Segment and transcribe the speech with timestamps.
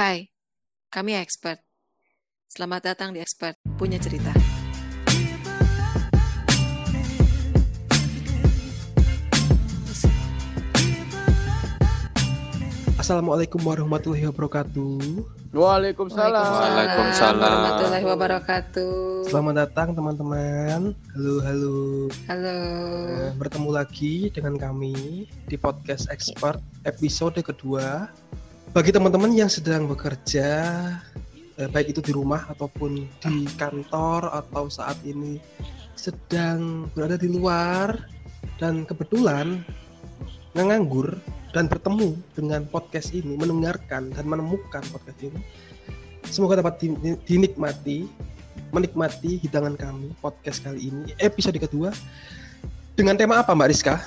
[0.00, 0.32] Hai,
[0.88, 1.60] kami expert.
[2.48, 4.32] Selamat datang di Expert Punya Cerita.
[12.96, 15.20] Assalamualaikum warahmatullahi wabarakatuh.
[15.52, 16.48] Waalaikumsalam.
[16.48, 18.92] Waalaikumsalam warahmatullahi wabarakatuh.
[19.28, 20.96] Selamat datang teman-teman.
[20.96, 21.76] Halo, halo.
[22.24, 22.56] Halo.
[23.04, 26.56] Nah, bertemu lagi dengan kami di podcast Expert
[26.88, 28.08] episode kedua.
[28.70, 30.46] Bagi teman-teman yang sedang bekerja,
[31.58, 35.42] eh, baik itu di rumah ataupun di kantor atau saat ini
[35.98, 37.98] sedang berada di luar
[38.62, 39.66] dan kebetulan
[40.54, 41.18] nganggur
[41.50, 45.42] dan bertemu dengan podcast ini, mendengarkan dan menemukan podcast ini.
[46.30, 48.06] Semoga dapat di- dinikmati,
[48.70, 51.90] menikmati hidangan kami podcast kali ini, episode kedua.
[52.94, 53.98] Dengan tema apa Mbak Rizka?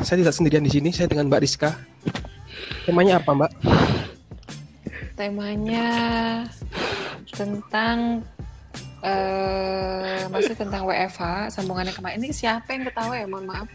[0.00, 1.76] Saya tidak sendirian di sini, saya dengan Mbak Rizka.
[2.88, 3.52] Temanya apa Mbak?
[5.16, 5.88] Temanya
[7.32, 8.22] tentang
[9.00, 13.68] eh masih tentang WFH sambungannya kemarin ini siapa yang ketawa ya mohon maaf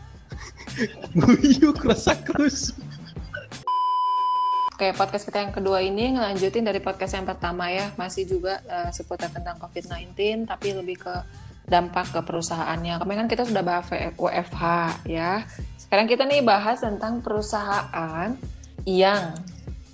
[1.15, 2.73] Guyu kerasa kerus.
[4.71, 8.89] Oke, podcast kita yang kedua ini ngelanjutin dari podcast yang pertama ya, masih juga eh,
[8.89, 11.15] seputar tentang COVID-19, tapi lebih ke
[11.69, 12.97] dampak ke perusahaannya.
[12.97, 13.85] Kemarin kan kita sudah bahas
[14.17, 14.63] WFH
[15.05, 15.45] ya.
[15.77, 18.33] Sekarang kita nih bahas tentang perusahaan
[18.89, 19.37] yang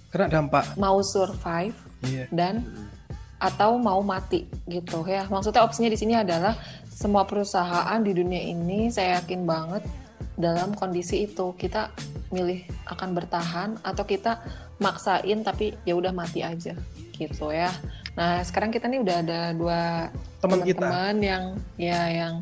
[0.08, 0.76] Kena dampak.
[0.76, 2.30] mau survive Iya.
[2.30, 2.62] dan
[3.38, 5.26] atau mau mati gitu ya.
[5.28, 6.58] Maksudnya opsinya di sini adalah
[6.90, 9.86] semua perusahaan di dunia ini saya yakin banget
[10.34, 11.90] dalam kondisi itu kita
[12.30, 14.42] milih akan bertahan atau kita
[14.78, 16.74] maksain tapi ya udah mati aja
[17.14, 17.74] gitu ya.
[18.14, 20.86] Nah, sekarang kita nih udah ada dua Teman kita.
[20.86, 21.44] teman yang
[21.78, 22.34] ya yang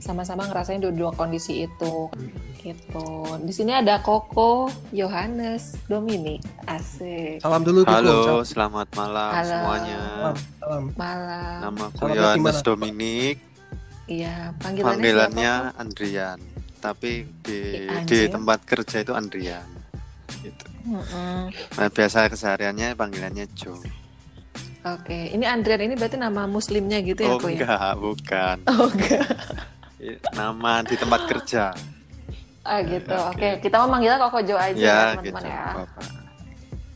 [0.00, 2.08] sama-sama ngerasain dua-dua kondisi itu
[2.64, 3.06] gitu.
[3.38, 6.40] Di sini ada Koko, Yohanes, Dominic.
[6.64, 7.38] Asik.
[7.38, 7.92] Salam dulu Kiko.
[7.92, 8.46] Halo, Salam.
[8.48, 9.46] selamat malam Halo.
[9.46, 10.00] semuanya.
[10.56, 10.84] Salam.
[10.96, 11.58] Malam.
[11.62, 12.58] Namaku Salamnya Yohanes?
[12.62, 13.36] Dominik,
[14.04, 15.80] Iya, panggilannya, panggilannya siapa?
[15.80, 16.38] Andrian.
[16.78, 19.64] Tapi di Eh, di tempat kerja itu Andrian.
[20.40, 20.64] Gitu.
[20.84, 21.48] Mm-mm.
[21.48, 23.80] Nah, biasa kesehariannya panggilannya Joe.
[24.84, 27.56] Oke, ini Andrian ini berarti nama muslimnya gitu ya, oh Ko ya?
[27.56, 28.56] enggak, bukan.
[28.68, 29.24] Oh, enggak.
[30.36, 31.72] Nama di tempat kerja.
[32.64, 33.12] Ah, gitu.
[33.12, 33.68] Oke, Oke.
[33.68, 35.52] kita mau manggilnya Koko Jo aja ya, ya, teman-teman gitu.
[35.52, 35.64] ya.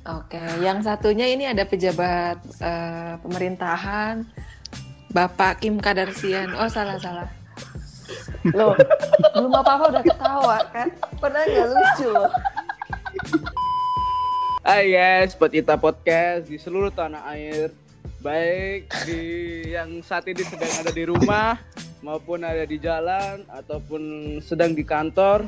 [0.09, 4.25] Oke, yang satunya ini ada pejabat eh, pemerintahan
[5.13, 6.57] Bapak Kim Kadarsian.
[6.57, 7.29] Oh, salah-salah.
[8.57, 8.73] Loh,
[9.37, 10.89] belum apa-apa udah ketawa kan?
[11.21, 12.13] Padahal nggak lucu.
[14.65, 17.69] Hai guys, buat kita podcast di seluruh tanah air.
[18.25, 19.21] Baik di
[19.77, 21.61] yang saat ini sedang ada di rumah
[22.01, 24.03] maupun ada di jalan ataupun
[24.43, 25.47] sedang di kantor.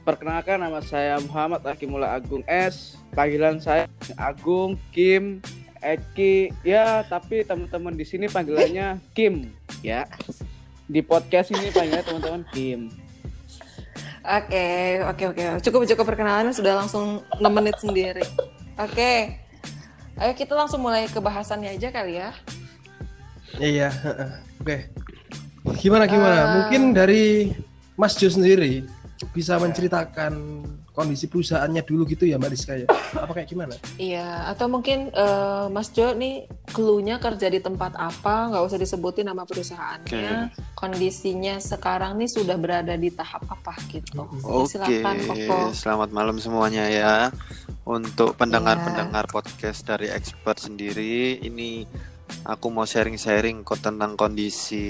[0.00, 2.96] Perkenalkan nama saya Muhammad Akimullah Agung S.
[3.12, 3.86] Panggilan saya
[4.16, 5.44] Agung, Kim,
[5.84, 6.50] Eki.
[6.64, 9.52] Ya, tapi teman-teman di sini panggilannya Kim,
[9.84, 10.08] ya.
[10.90, 12.90] Di podcast ini panggilannya teman-teman Kim.
[14.20, 15.42] Oke, oke, oke.
[15.64, 18.24] Cukup cukup perkenalan sudah langsung 6 menit sendiri.
[18.76, 19.40] Oke.
[20.20, 22.30] Ayo kita langsung mulai ke bahasannya aja kali ya.
[23.56, 24.30] Iya, heeh.
[24.60, 24.76] oke.
[25.80, 26.40] Gimana gimana?
[26.40, 26.48] Eh.
[26.60, 27.24] Mungkin dari
[28.00, 28.84] Mas Jo sendiri
[29.36, 30.32] bisa menceritakan
[30.90, 32.88] kondisi perusahaannya dulu gitu ya Mbak Rizka ya?
[33.24, 33.74] Apa kayak gimana?
[33.96, 39.28] Iya, atau mungkin eh, Mas Jo nih clue-nya kerja di tempat apa, nggak usah disebutin
[39.28, 40.52] nama perusahaannya.
[40.76, 44.28] Kondisinya sekarang nih sudah berada di tahap apa gitu.
[44.44, 45.58] Oke, Silakan Koko.
[45.72, 47.14] selamat malam semuanya ya.
[47.88, 51.88] Untuk pendengar-pendengar podcast dari expert sendiri, ini
[52.46, 54.86] aku mau sharing-sharing kok tentang kondisi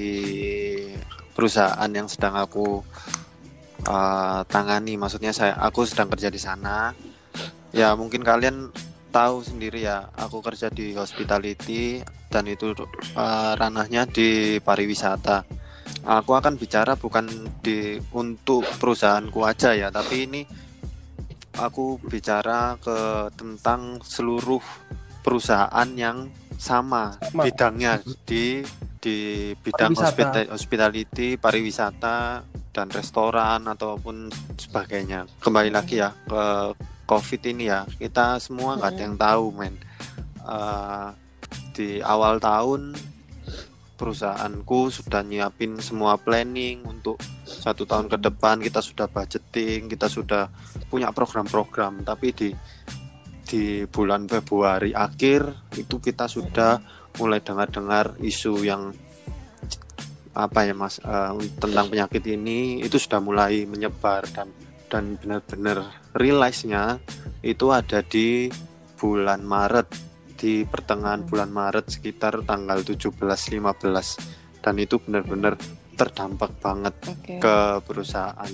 [1.35, 2.85] perusahaan yang sedang aku
[3.89, 4.97] uh, tangani.
[5.01, 6.93] Maksudnya saya, aku sedang kerja di sana.
[7.71, 8.75] Ya mungkin kalian
[9.11, 12.75] tahu sendiri ya, aku kerja di hospitality dan itu
[13.19, 15.47] uh, ranahnya di pariwisata.
[16.01, 17.27] Aku akan bicara bukan
[17.61, 20.43] di untuk perusahaanku aja ya, tapi ini
[21.59, 24.63] aku bicara ke tentang seluruh
[25.21, 26.29] perusahaan yang
[26.61, 27.49] sama Sama.
[27.49, 28.61] bidangnya di
[29.01, 29.17] di
[29.57, 30.05] bidang Pariwisata.
[30.13, 34.29] hospita- hospitality, pariwisata dan restoran ataupun
[34.61, 35.25] sebagainya.
[35.41, 36.77] Kembali lagi ya ke
[37.09, 39.75] COVID ini ya, kita semua nggak ada yang tahu men.
[40.41, 41.09] Eh,
[41.73, 42.93] di awal tahun
[43.97, 50.49] perusahaanku sudah nyiapin semua planning untuk satu tahun ke depan kita sudah budgeting kita sudah
[50.89, 52.49] punya program-program tapi di
[53.51, 56.79] di bulan Februari akhir itu kita sudah
[57.19, 58.95] mulai dengar-dengar isu yang
[60.31, 64.55] apa ya mas eh, tentang penyakit ini itu sudah mulai menyebar dan
[64.87, 67.03] dan benar-benar realize-nya
[67.43, 68.47] itu ada di
[68.95, 69.91] bulan Maret
[70.39, 75.59] di pertengahan bulan Maret sekitar tanggal 17-15 dan itu benar-benar
[76.01, 77.37] terdampak banget Oke.
[77.45, 78.53] ke perusahaan.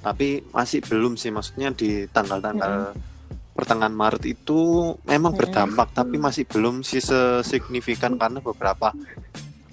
[0.00, 2.96] Tapi masih belum sih maksudnya di tanggal-tanggal
[3.56, 7.00] pertengahan Maret itu memang berdampak tapi masih belum sih
[7.40, 8.92] signifikan karena beberapa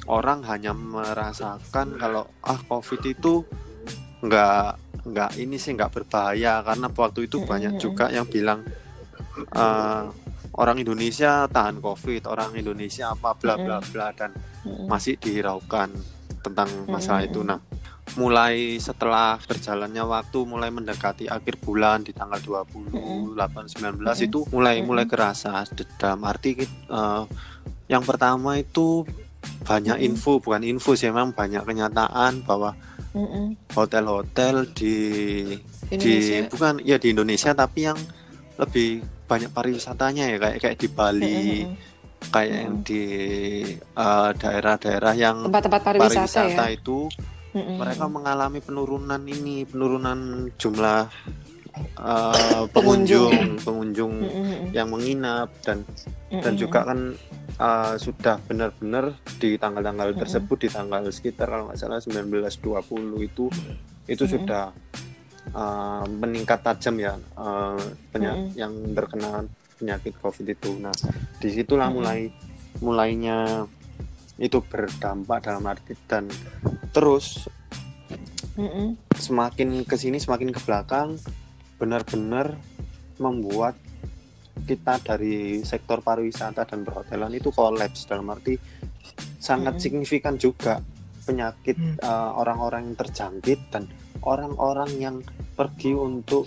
[0.07, 3.44] orang hanya merasakan kalau ah COVID itu
[4.24, 4.68] nggak
[5.03, 6.63] nggak ini sih nggak berbahaya.
[6.63, 8.63] Karena waktu itu banyak juga yang bilang
[9.51, 10.03] eh,
[10.56, 14.31] orang Indonesia tahan COVID, orang Indonesia apa bla bla bla dan
[14.88, 15.91] masih dihiraukan
[16.44, 17.44] tentang masalah itu.
[17.44, 17.59] Nah,
[18.13, 25.09] mulai setelah berjalannya waktu mulai mendekati akhir bulan di tanggal 28 19 itu mulai mulai
[25.09, 25.65] kerasa
[25.97, 27.23] dalam arti eh,
[27.89, 29.07] yang pertama itu
[29.63, 32.75] banyak info bukan info sih memang banyak kenyataan bahwa
[33.77, 34.95] hotel-hotel di
[35.94, 36.50] di Indonesia.
[36.50, 38.00] bukan ya di Indonesia tapi yang
[38.57, 41.41] lebih banyak pariwisatanya ya kayak kayak di Bali
[42.33, 43.03] kayak yang di
[43.77, 46.77] eh, daerah-daerah yang tempat-tempat pariwisata, pariwisata ya.
[46.77, 46.97] itu
[47.53, 47.77] Mm-mm.
[47.77, 51.05] mereka mengalami penurunan ini penurunan jumlah
[52.01, 53.61] eh, Pengunjung.
[53.61, 54.73] pengunjung Mm-mm.
[54.73, 55.85] yang menginap dan
[56.33, 56.61] dan Mm-mm.
[56.61, 57.00] juga kan
[57.61, 60.21] eh, sudah benar-benar di tanggal-tanggal Mm-mm.
[60.25, 63.45] tersebut di tanggal sekitar kalau nggak salah 1920 itu
[64.09, 64.33] itu Mm-mm.
[64.33, 64.63] sudah
[65.53, 67.13] eh, meningkat tajam ya
[68.09, 68.57] banyak Mm-mm.
[68.57, 69.45] yang terkena
[69.77, 70.94] penyakit covid itu nah
[71.38, 71.97] di situlah Mm-mm.
[72.01, 72.19] mulai
[72.81, 73.69] mulainya
[74.41, 76.25] itu berdampak dalam arti dan
[76.89, 77.45] terus
[78.57, 78.97] Mm-mm.
[79.13, 81.18] semakin ke sini semakin ke belakang
[81.77, 82.57] benar-benar
[83.21, 83.77] membuat
[84.65, 88.57] kita dari sektor pariwisata dan perhotelan itu kolaps dalam arti
[89.38, 89.83] sangat Mm-mm.
[89.83, 90.81] signifikan juga
[91.24, 91.97] penyakit Hmm.
[92.03, 93.88] eh, orang-orang yang terjangkit dan
[94.24, 95.15] orang-orang yang
[95.56, 96.45] pergi untuk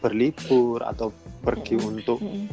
[0.00, 1.12] berlibur atau
[1.44, 1.90] pergi Mm-mm.
[1.90, 2.46] untuk Mm-mm.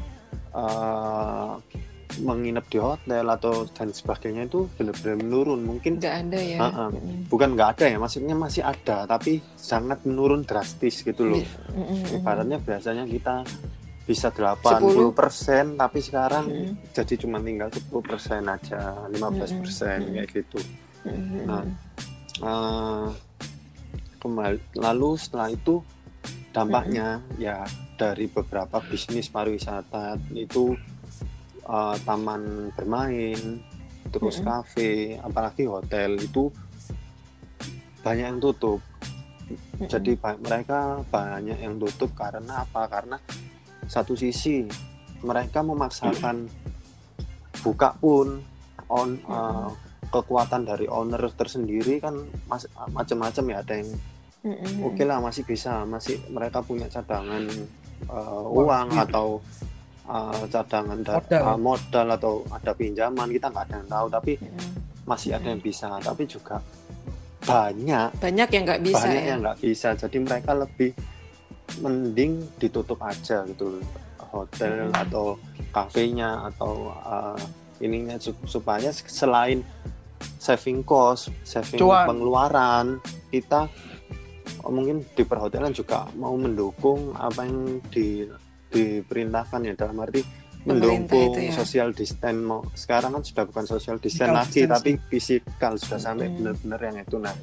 [2.23, 6.89] Menginap di hotel atau dan sebagainya itu benar-benar menurun mungkin nggak ada ya ah.
[6.89, 7.29] Mm-mm.
[7.29, 11.43] bukan nggak ada ya maksudnya masih ada tapi sangat menurun drastis gitu loh.
[11.73, 12.21] Mm-mm.
[12.21, 13.45] ibaratnya biasanya kita
[14.07, 16.73] bisa 80 persen tapi sekarang Mm-mm.
[16.95, 20.13] jadi cuma tinggal 10 persen aja 15 persen Mm-mm.
[20.15, 20.59] kayak gitu
[21.07, 21.45] Mm-mm.
[21.47, 21.63] Nah,
[22.37, 23.07] Eh,
[24.21, 25.81] kembali lalu setelah itu
[26.53, 27.65] dampaknya ya
[27.97, 30.77] dari beberapa bisnis pariwisata itu
[31.67, 33.59] eh, taman bermain
[34.07, 36.47] terus kafe apalagi hotel itu
[37.99, 38.79] banyak yang tutup
[39.47, 39.87] Mm-mm.
[39.87, 43.19] jadi ba- mereka banyak yang tutup karena apa karena
[43.83, 44.63] satu sisi
[45.23, 46.47] mereka memaksakan
[47.63, 48.39] buka pun
[48.87, 49.67] on uh,
[50.07, 52.15] kekuatan dari owner tersendiri kan
[52.47, 53.89] mas- macam-macam ya ada yang
[54.47, 54.87] Mm-mm.
[54.87, 57.43] oke lah masih bisa masih mereka punya cadangan
[58.07, 59.03] uh, uang gitu.
[59.03, 59.27] atau
[60.07, 61.41] uh, cadangan da- Modal.
[61.43, 64.69] uh, modal atau ada pinjaman kita nggak ada yang tahu tapi Mm-mm.
[65.03, 66.59] masih ada yang bisa tapi juga
[67.39, 70.91] banyak banyak yang nggak bisa banyak ya yang nggak bisa jadi mereka lebih
[71.77, 73.79] mending ditutup aja gitu
[74.27, 74.95] hotel Hmm.
[74.97, 75.25] atau
[75.69, 77.39] kafenya atau uh,
[77.79, 79.63] ininya sup- supaya selain
[80.37, 82.05] saving cost saving Cuan.
[82.05, 82.99] pengeluaran
[83.29, 83.69] kita
[84.65, 88.27] mungkin di perhotelan juga mau mendukung apa yang di
[88.69, 90.21] diperintahkan ya dalam arti
[90.67, 91.55] mendukung ya.
[91.55, 94.67] social distance mau sekarang kan sudah bukan social distance lagi distancing.
[94.67, 96.35] tapi fisikal sudah sampai Mm.
[96.35, 97.35] benar-benar yang itu nah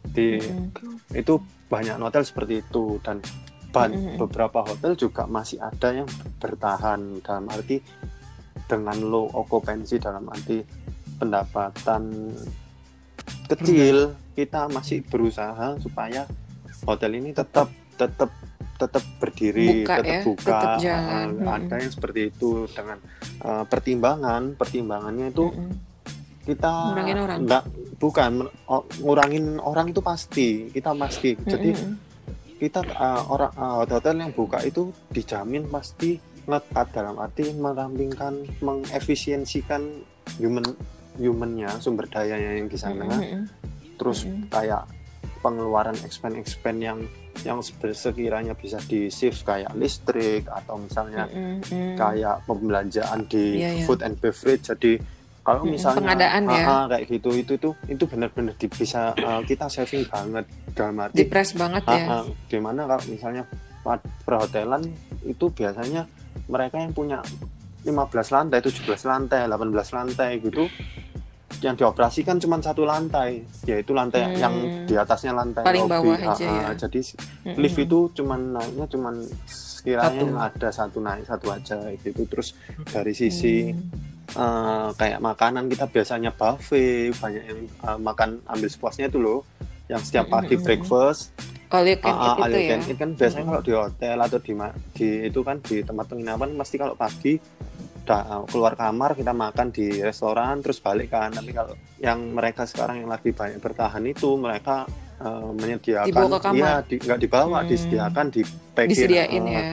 [0.00, 1.12] di Mm-mm.
[1.12, 1.32] itu
[1.68, 3.20] banyak hotel seperti itu dan
[3.68, 4.16] ban- Mm-mm.
[4.16, 6.08] beberapa hotel juga masih ada yang
[6.40, 7.76] bertahan dalam arti
[8.64, 10.64] dengan low occupancy dalam arti
[11.20, 12.32] pendapatan
[13.46, 16.24] kecil kita masih berusaha supaya
[16.86, 18.30] hotel ini tetap tetap
[18.80, 21.28] tetap berdiri Buka tetap ya, buka tetap jalan.
[21.36, 22.98] Uh, ada yang seperti itu dengan
[23.44, 25.70] uh, pertimbangan pertimbangannya itu Mm-mm.
[26.48, 27.38] kita Ngurangin orang.
[27.44, 27.64] enggak
[28.00, 28.30] bukan
[29.04, 31.94] ngurangin orang itu pasti kita pasti jadi Mm-mm.
[32.56, 36.16] kita uh, orang uh, hotel yang buka itu dijamin pasti
[36.48, 39.84] ngetat dalam arti merampingkan mengefisiensikan
[40.40, 40.64] human
[41.20, 43.44] humannya sumber dayanya yang di sana Mm-mm.
[44.00, 44.48] terus Mm-mm.
[44.48, 44.88] kayak
[45.44, 46.98] pengeluaran expense expense yang
[47.46, 47.58] yang
[47.94, 51.96] sekiranya bisa di shift kayak listrik atau misalnya Mm-mm.
[51.96, 53.84] kayak pembelanjaan di Iya, iya.
[53.88, 55.00] food and beverage jadi
[55.40, 56.62] kalau misalnya pengadaan ya.
[56.62, 60.44] ah, ah, kayak gitu itu itu itu benar-benar bisa uh, kita saving banget
[60.76, 63.42] dalam arti depres banget ah, ya ah, gimana kalau misalnya
[64.28, 64.84] perhotelan
[65.24, 66.04] itu biasanya
[66.46, 67.18] mereka yang punya
[67.88, 67.96] 15
[68.36, 70.68] lantai 17 lantai 18 lantai gitu
[71.60, 74.34] yang dioperasikan cuma satu lantai yaitu lantai Hmm.
[74.34, 75.92] yang di atasnya lantai Paling lobby.
[75.92, 76.68] bawah Ah, aja ya.
[76.78, 77.00] jadi
[77.44, 77.56] Mm-mm.
[77.56, 79.14] lift itu cuman naiknya cuman
[79.46, 80.36] sekiranya Satu.
[80.40, 83.88] ada satu naik satu aja gitu terus dari sisi Hmm.
[84.32, 89.44] eh, kayak makanan kita biasanya buffet banyak yang eh, makan ambil sepuasnya itu loh
[89.86, 90.64] yang setiap Mm, pagi mm, mm.
[90.64, 91.20] breakfast
[91.68, 93.50] all you can eat all itu you ya eat kan biasanya Mm.
[93.50, 94.52] kalau di hotel atau di
[94.92, 97.36] di itu kan di tempat penginapan pasti kalau pagi
[98.10, 103.06] udah keluar kamar kita makan di restoran terus balik kan tapi kalau yang mereka sekarang
[103.06, 104.82] yang lagi banyak bertahan itu mereka
[105.22, 106.58] eh, menyediakan Dibawa ke kamar?
[106.58, 107.70] iya di, nggak dibawa Hmm.
[107.70, 108.42] disediakan di
[108.74, 109.64] packing, disediain eh, ya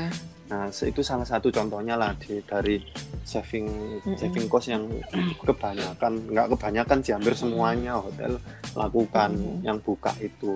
[0.47, 2.79] Nah, itu salah satu contohnya lah di, dari
[3.27, 3.67] saving
[3.99, 4.15] Mm-mm.
[4.15, 4.87] saving cost yang
[5.47, 8.39] kebanyakan nggak kebanyakan sih hampir semuanya hotel
[8.71, 9.67] lakukan Mm-mm.
[9.67, 10.55] yang buka itu.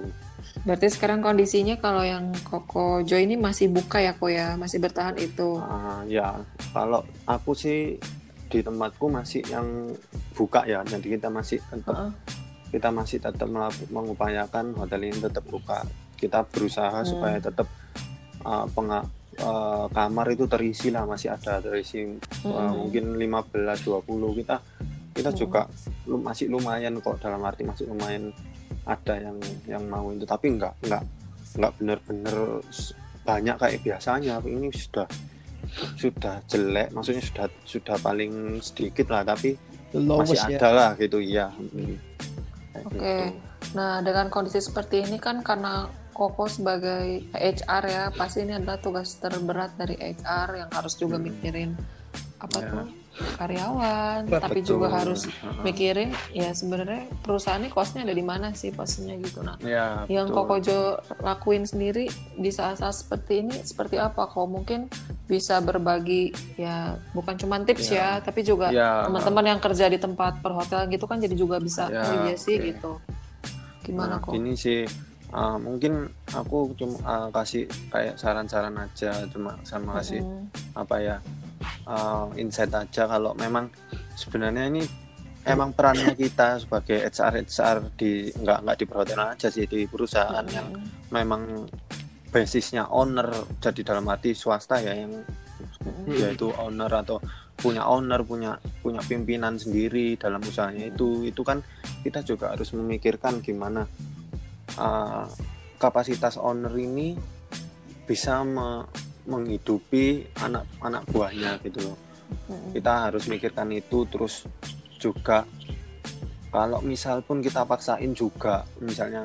[0.61, 5.15] Berarti sekarang kondisinya kalau yang Koko Jo ini masih buka ya kok ya masih bertahan
[5.15, 6.37] itu Ah, ya,
[6.69, 7.97] kalau aku sih
[8.47, 9.95] di tempatku masih yang
[10.33, 12.11] buka ya, jadi kita masih tetap Heeh.
[12.69, 13.47] kita masih tetap
[13.87, 15.83] mengupayakan hotel ini tetap buka.
[16.15, 17.07] Kita berusaha Hmm.
[17.07, 17.67] supaya tetap
[18.41, 19.07] uh, penga-
[19.39, 22.05] uh, kamar itu terisi lah masih ada terisi
[22.43, 24.05] uh, mungkin 15 20
[24.37, 24.57] kita
[25.11, 25.37] kita Mm.
[25.37, 25.61] juga
[26.07, 28.31] masih lumayan kok dalam arti masih lumayan
[28.83, 31.03] ada yang yang mau itu tapi enggak enggak
[31.53, 32.37] enggak bener-bener
[33.21, 35.05] banyak kayak biasanya ini sudah
[35.95, 39.53] sudah jelek maksudnya sudah sudah paling sedikit lah tapi
[39.91, 40.57] The masih lowest ya.
[40.57, 41.95] ada lah gitu iya Mm.
[42.71, 42.95] Kayak Oke.
[42.95, 43.25] gitu.
[43.71, 49.15] Nah, dengan kondisi seperti ini kan karena Koko sebagai HR ya, pasti ini adalah tugas
[49.15, 51.23] terberat dari HR yang harus juga Hmm.
[51.25, 51.71] mikirin
[52.37, 52.67] apa Ya.
[52.67, 52.85] tuh
[53.35, 54.41] karyawan, Betul.
[54.41, 55.27] tapi juga harus
[55.61, 59.41] mikirin ya sebenarnya perusahaan ini costnya ada di mana sih posisinya gitu.
[59.41, 60.43] Nah, ya yang betul.
[60.43, 60.79] Koko Jo
[61.19, 64.25] lakuin sendiri di saat-saat seperti ini seperti apa?
[64.25, 64.87] Kok mungkin
[65.25, 68.09] bisa berbagi ya bukan cuma tips ya, Ya.
[68.19, 72.03] tapi juga ya teman-teman yang kerja di tempat perhotelan gitu kan jadi juga bisa Ya,
[72.03, 72.65] oh sih oke.
[72.73, 72.91] gitu
[73.81, 74.85] gimana Nah, kok ini sih
[75.31, 80.21] uh, mungkin aku cuma uh, kasih kayak saran-saran aja cuma sama kasih
[80.73, 81.15] apa ya
[81.87, 83.69] uh, insight aja kalau memang
[84.15, 84.83] sebenarnya ini
[85.45, 90.45] emang perannya kita sebagai HR HR di nggak nggak di perhotelan aja sih di perusahaan
[90.49, 91.09] yang Mm-mm.
[91.09, 91.65] memang
[92.29, 93.27] basisnya owner
[93.57, 95.17] jadi dalam arti swasta ya yang
[95.81, 96.13] Mm-mm.
[96.13, 97.17] yaitu owner atau
[97.57, 101.61] punya owner punya punya pimpinan sendiri dalam usahanya itu itu kan
[102.01, 103.85] kita juga harus memikirkan gimana
[104.77, 105.25] uh,
[105.77, 107.17] kapasitas owner ini
[108.05, 111.97] bisa me- menghidupi anak-anak buahnya gitu loh.
[112.71, 114.47] Kita harus mikirkan itu terus
[115.01, 115.43] juga
[116.51, 119.23] kalau misal pun kita paksain juga misalnya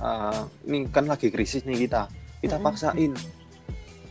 [0.00, 2.08] uh, ini kan lagi krisis nih kita
[2.40, 3.14] kita paksain.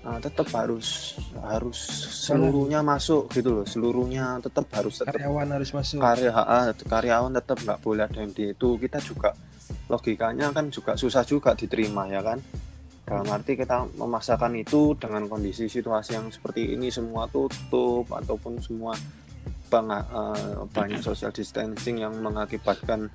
[0.01, 1.13] Uh, tetap harus
[1.45, 1.77] harus
[2.25, 6.01] seluruhnya masuk gitu loh seluruhnya tetap harus tetap Karyawan harus masuk.
[6.01, 6.33] karya
[6.73, 8.81] karyawan tetap nggak boleh ada yang di itu.
[8.81, 9.29] Kita juga
[9.93, 12.41] logikanya kan juga susah juga diterima ya kan
[13.11, 18.95] dalam arti kita memaksakan itu dengan kondisi situasi yang seperti ini semua tutup ataupun semua
[19.67, 23.11] bang- eh, banyak social distancing yang mengakibatkan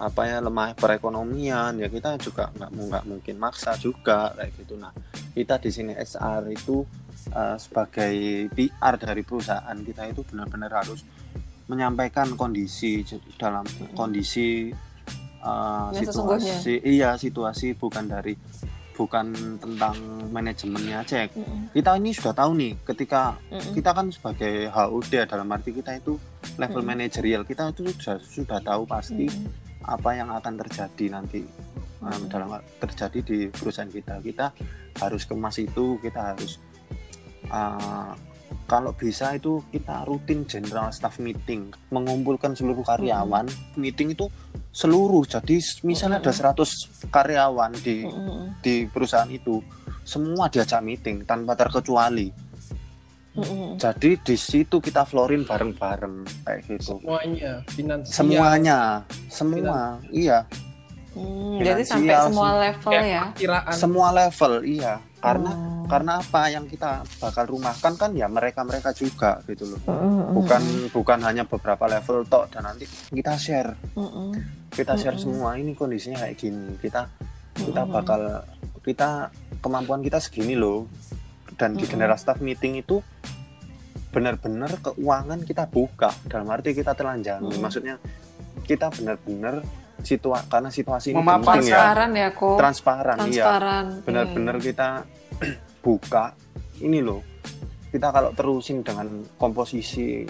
[0.00, 4.80] apa ya lemah perekonomian ya kita juga nggak nggak mungkin maksa juga kayak gitu.
[4.80, 4.96] Nah
[5.36, 6.88] kita di sini SR itu
[7.28, 11.04] eh, sebagai PR dari perusahaan kita itu benar-benar harus
[11.68, 13.04] menyampaikan kondisi
[13.36, 14.72] dalam kondisi
[15.44, 18.32] uh, Yang situasi iya situasi bukan dari
[18.98, 19.30] bukan
[19.62, 19.94] tentang
[20.34, 21.70] manajemennya aja Mm-mm.
[21.70, 23.72] kita ini sudah tahu nih ketika Mm-mm.
[23.78, 26.18] kita kan sebagai HUD dalam arti kita itu
[26.58, 26.88] level Mm.
[26.90, 29.86] manajerial kita itu sudah sudah tahu pasti Mm-mm.
[29.86, 31.46] apa yang akan terjadi nanti
[32.02, 32.26] Mm.
[32.26, 34.50] dalam terjadi di perusahaan kita kita
[34.98, 36.58] harus kemas itu kita harus
[37.54, 38.12] uh,
[38.68, 43.48] kalau bisa itu kita rutin general staff meeting mengumpulkan seluruh karyawan.
[43.80, 44.28] Meeting itu
[44.76, 45.56] seluruh jadi
[45.88, 48.60] misalnya ada 100 karyawan di Mm-mm.
[48.60, 49.64] di perusahaan itu
[50.04, 52.28] semua diajak meeting tanpa terkecuali.
[53.38, 53.78] Mm-mm.
[53.78, 56.98] jadi di situ kita florin bareng-bareng kayak gitu.
[56.98, 58.12] Semuanya, finansial.
[58.12, 58.78] semuanya
[59.30, 60.42] semua iya
[61.18, 63.22] Mm, Jadi sampai semua level ya.
[63.74, 65.82] Semua level iya karena Oh.
[65.90, 70.30] karena apa yang kita bakal rumahkan kan ya mereka mereka juga gitu loh Mm-mm.
[70.30, 70.62] bukan
[70.94, 74.30] bukan hanya beberapa level tok dan nanti kita share Mm-mm.
[74.70, 75.34] kita share Mm-mm.
[75.34, 77.10] semua ini kondisinya kayak gini kita
[77.56, 78.46] kita bakal
[78.86, 80.86] kita kemampuan kita segini loh
[81.58, 83.02] dan di general staff meeting itu
[84.08, 87.58] benar-benar keuangan kita buka dalam arti kita telanjangi Mm-mm.
[87.58, 87.98] maksudnya
[88.62, 89.66] kita benar-benar
[90.00, 92.56] situa karena situasi ini genting ya transparan ya kok.
[92.56, 93.86] transparan iya Transparan.
[94.02, 94.64] benar-benar Iya.
[94.64, 94.88] kita
[95.84, 96.24] buka
[96.80, 97.20] ini loh
[97.88, 100.22] kita kalau terusin dengan komposisi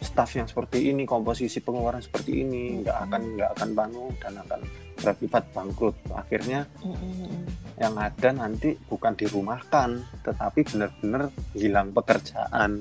[0.00, 4.60] staff yang seperti ini komposisi pengeluaran seperti ini nggak akan nggak akan bangun dan akan
[4.96, 7.44] berakibat bangkrut akhirnya Mm-mm.
[7.76, 9.90] yang ada nanti bukan dirumahkan
[10.20, 12.80] tetapi benar-benar hilang pekerjaan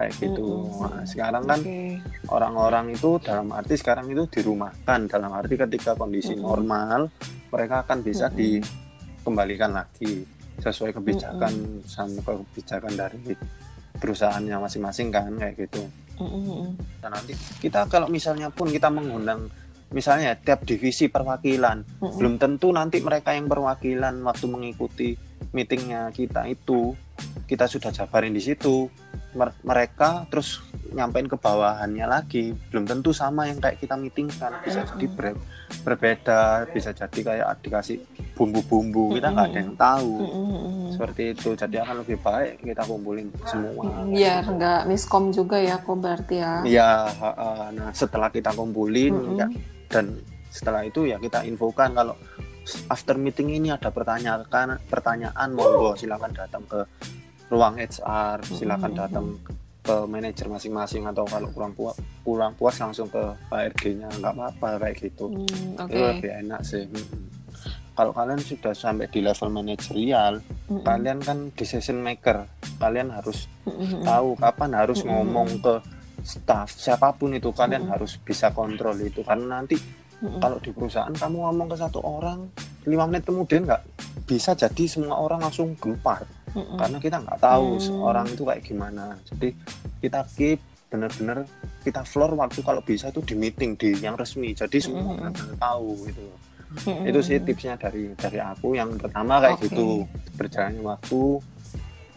[0.00, 0.88] kayak gitu Mm-mm.
[0.88, 1.60] Nah, sekarang kan
[2.32, 6.48] orang-orang itu dalam arti sekarang itu dirumahkan dalam arti ketika kondisi Mm-mm.
[6.48, 7.00] normal
[7.52, 8.64] mereka akan bisa Mm-mm.
[8.64, 10.24] dikembalikan lagi
[10.56, 13.36] sesuai kebijakan sama kebijakan dari
[14.00, 15.84] perusahaannya masing-masing kan kayak gitu
[16.16, 16.72] Mm-mm.
[17.04, 19.52] dan nanti kita kalau misalnya pun kita mengundang
[19.92, 22.16] misalnya tiap divisi perwakilan Mm-mm.
[22.16, 25.12] belum tentu nanti mereka yang perwakilan waktu mengikuti
[25.52, 26.96] meetingnya kita itu
[27.46, 28.86] kita sudah jabarin di situ.
[29.30, 30.58] Mer- mereka terus
[30.90, 32.50] nyampein ke bawahannya lagi.
[32.70, 34.58] Belum tentu sama yang kayak kita meetingkan.
[34.66, 35.38] Bisa jadi ber-
[35.86, 38.02] berbeda bisa jadi kayak dikasih
[38.34, 39.14] bumbu-bumbu.
[39.14, 40.14] Kita nggak ada yang tahu.
[40.90, 41.54] Seperti itu.
[41.54, 43.86] Jadi akan lebih baik kita kumpulin semua.
[44.06, 46.66] Biar nggak miskom juga ya kok berarti ya.
[47.06, 47.70] Ha.
[47.70, 49.46] nah setelah kita kumpulin ya,
[49.86, 50.18] dan
[50.50, 52.18] setelah itu ya kita infokan kalau
[52.88, 54.44] after meeting ini ada pertanyaan
[54.86, 56.80] pertanyaan monggo silakan datang ke
[57.50, 59.02] ruang HR, silakan Mm-mm.
[59.02, 59.26] datang
[59.80, 63.18] ke manajer masing-masing atau kalau kurang puas kurang puas langsung ke
[63.50, 65.26] HRD-nya nggak apa-apa kayak gitu.
[65.32, 65.90] Hmm, Oke.
[65.90, 66.84] Itu lebih enak sih.
[66.86, 67.22] Mm-mm.
[67.96, 70.40] Kalau kalian sudah sampai di level manajerial,
[70.70, 70.84] Mm-mm.
[70.86, 72.46] kalian kan decision maker.
[72.78, 73.50] Kalian harus
[74.06, 75.74] tahu kapan harus ngomong ke
[76.20, 77.94] staff siapa pun itu kalian Mm-mm.
[77.96, 79.80] harus bisa kontrol itu karena nanti
[80.20, 80.40] Mm-mm.
[80.40, 82.44] kalau di perusahaan kamu ngomong ke satu orang
[82.84, 83.82] lima menit kemudian nggak
[84.24, 86.76] bisa jadi semua orang langsung gempar Mm-mm.
[86.76, 88.00] karena kita nggak tahu Hmm.
[88.04, 89.48] orang itu kayak gimana jadi
[90.00, 90.60] kita keep
[90.90, 91.46] bener-bener
[91.80, 95.16] kita floor waktu kalau bisa itu di meeting di yang resmi jadi semua Mm-mm.
[95.30, 96.24] benar-benar tahu gitu
[96.84, 97.08] Mm-mm.
[97.08, 99.64] itu sih tipsnya dari dari aku yang pertama kayak Oke.
[99.70, 100.04] gitu
[100.36, 101.22] berjalannya waktu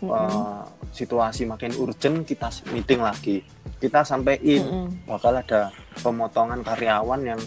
[0.01, 0.11] Mm-mm.
[0.11, 3.41] uh, situasi makin urgent kita meeting lagi
[3.79, 4.85] kita sampaikan Mm-mm.
[5.07, 5.69] bakal ada
[6.01, 7.41] pemotongan karyawan yang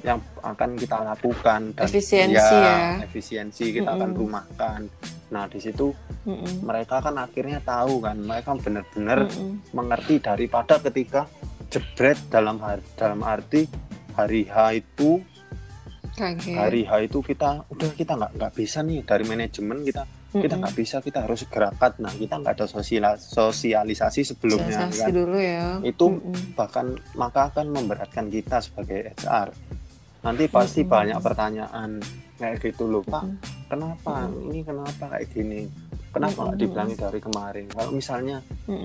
[0.00, 3.04] yang akan kita lakukan dan Efisiensi ya.
[3.04, 4.20] efisiensi kita akan Mm-mm.
[4.20, 4.80] rumahkan
[5.30, 5.92] nah di situ
[6.26, 6.64] Mm-mm.
[6.64, 9.76] mereka kan akhirnya tahu kan mereka benar-benar Mm-mm.
[9.76, 11.28] mengerti daripada ketika
[11.70, 13.68] jebret dalam hari, dalam arti
[14.18, 15.22] hari H itu
[16.18, 16.56] Kaget.
[16.58, 20.74] hari H itu kita udah kita nggak nggak bisa nih dari manajemen kita kita nggak
[20.78, 25.38] bisa kita harus segera cut nah kita nggak ada sosial sosialisasi sebelumnya Sensasi kan dulu
[25.38, 25.78] ya.
[25.82, 26.54] itu Mm-mm.
[26.54, 29.50] bahkan maka akan memberatkan kita sebagai HR
[30.20, 30.92] nanti pasti Mm-mm.
[30.92, 31.90] banyak pertanyaan
[32.36, 33.40] kayak gitu loh pak Mm-mm.
[33.68, 34.48] kenapa Mm-mm.
[34.52, 35.60] ini kenapa kayak gini
[36.12, 36.62] kenapa nggak Mm-mm.
[36.68, 38.36] dibilangi dari kemarin kalau misalnya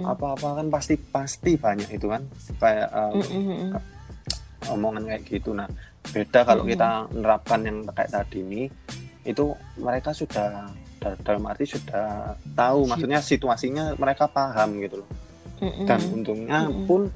[0.03, 2.23] apa-apa kan pasti pasti banyak itu kan
[2.59, 3.75] kayak uh, Mm-mm.
[4.71, 5.67] omongan kayak gitu nah
[6.05, 8.63] beda kalau kita menerapkan yang kayak tadi ini
[9.25, 10.69] itu mereka sudah
[11.01, 15.09] da- dalam arti sudah tahu maksudnya situasinya mereka paham gitu loh
[15.89, 17.09] dan untungnya pun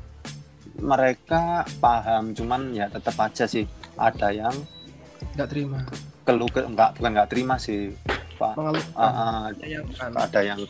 [0.80, 4.56] mereka paham cuman ya tetap aja sih ada yang
[5.36, 5.80] nggak terima.
[6.24, 7.90] keluh ke, enggak bukan nggak terima sih
[8.38, 8.54] pak.
[8.94, 10.12] Ah, menyayangkan.
[10.14, 10.62] ada yang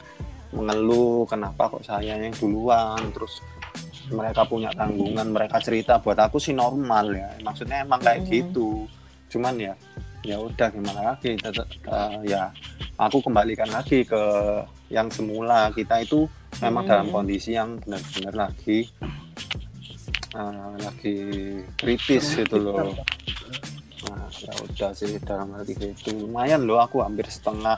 [0.49, 2.97] mengeluh kenapa kok saya yang duluan?
[3.11, 3.43] Terus
[4.09, 5.99] mereka punya tanggungan mereka cerita.
[5.99, 7.29] Buat aku sih normal ya.
[7.43, 8.29] Maksudnya emang kayak Mhm.
[8.31, 8.87] gitu.
[9.29, 9.73] Cuman ya
[10.23, 11.35] ya udah gimana lagi?
[11.37, 12.49] Tetap eh, ya
[12.97, 14.23] aku kembalikan lagi ke
[14.89, 15.69] yang semula.
[15.69, 16.25] Kita itu
[16.63, 16.89] memang Mhm.
[16.89, 18.89] dalam kondisi yang benar-benar lagi
[20.35, 21.15] eh, lagi
[21.77, 22.93] kritis gitu loh.
[24.09, 27.75] Nah ya udah sih dalam arti gitu lumayan loh aku hampir setengah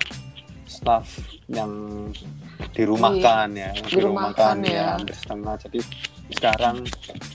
[0.69, 1.03] staff
[1.51, 1.71] yang
[2.71, 4.95] dirumahkan ya yang Dirumahkan ya.
[4.95, 5.55] hampir setengah.
[5.67, 5.79] Jadi
[6.31, 6.77] sekarang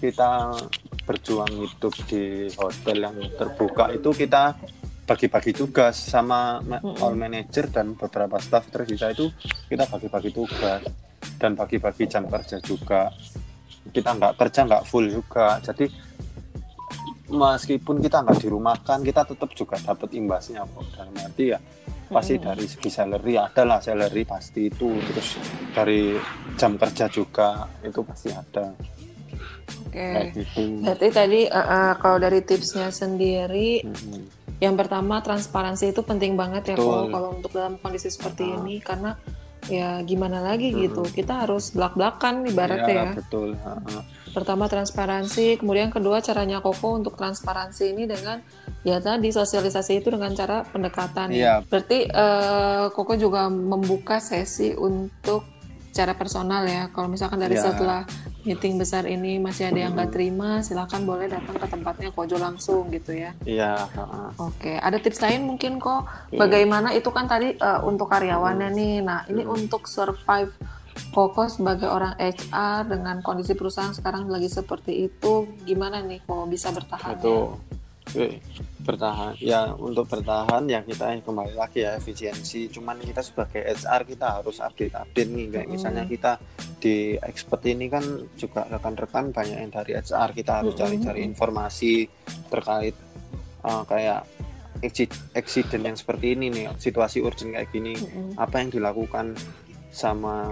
[0.00, 0.56] kita
[1.04, 4.56] berjuang hidup di hotel yang terbuka itu kita
[5.06, 6.58] bagi-bagi tugas sama
[6.98, 9.30] all manager dan beberapa staff tersisa itu
[9.70, 10.82] kita bagi-bagi tugas
[11.38, 13.14] dan bagi-bagi jam kerja juga
[13.92, 15.86] kita nggak kerja nggak full juga jadi
[17.26, 21.58] meskipun kita nggak dirumahkan kita tetap juga dapat imbasnya kok dalam arti ya
[22.06, 25.34] pasti dari segi salary ada lah salary pasti itu terus
[25.74, 26.14] dari
[26.54, 28.70] jam kerja juga itu pasti ada
[29.90, 29.98] Oke.
[29.98, 34.22] kayak gitu Berarti tadi eh, eh, kalau dari tipsnya sendiri, Mm-mm.
[34.62, 36.86] yang pertama transparansi itu penting banget ya Betul.
[36.86, 38.62] kalau kalau untuk dalam kondisi seperti Ah.
[38.62, 39.18] ini karena
[39.66, 40.82] ya gimana lagi Mm-mm.
[40.86, 43.14] gitu kita harus belak-belakan ibaratnya Iya, ya.
[43.14, 44.00] betul Ha, ha.
[44.30, 48.44] Pertama transparansi, kemudian kedua caranya Koko untuk transparansi ini dengan
[48.84, 51.32] ya tadi sosialisasi itu dengan cara pendekatan.
[51.32, 51.64] Iya.
[51.64, 55.40] Berarti eh, Koko juga membuka sesi untuk
[55.88, 56.92] cara personal ya.
[56.92, 57.64] Kalau misalkan dari Iya.
[57.64, 58.04] setelah
[58.46, 62.86] meeting besar ini masih ada yang nggak terima, silakan boleh datang ke tempatnya Kojo langsung
[62.88, 63.34] gitu ya.
[63.42, 63.90] iya.
[64.38, 66.38] Oke, ada tips lain mungkin kok Oke.
[66.38, 68.94] bagaimana itu kan tadi eh, untuk karyawannya nih.
[69.02, 69.58] Nah, ini Hmm.
[69.58, 70.54] untuk survive
[71.12, 76.72] Koko sebagai orang HR dengan kondisi perusahaan sekarang lagi seperti itu, gimana nih kok bisa
[76.72, 77.20] bertahan?
[77.20, 77.52] Itu
[78.06, 78.38] Oke,
[78.86, 84.26] bertahan ya untuk bertahan ya kita kembali lagi ya efisiensi cuman kita sebagai HR kita
[84.40, 85.74] harus update update nih kayak Mm.
[85.74, 86.32] misalnya kita
[86.78, 88.06] di expert ini kan
[88.38, 91.30] juga rekan-rekan banyak yang dari HR kita harus Mm, cari-cari mm, mm.
[91.34, 91.94] informasi
[92.46, 92.94] terkait
[93.66, 94.22] uh, kayak
[95.34, 98.38] accident yang seperti ini nih situasi urgent kayak gini Mm-mm.
[98.38, 99.34] apa yang dilakukan
[99.90, 100.46] sama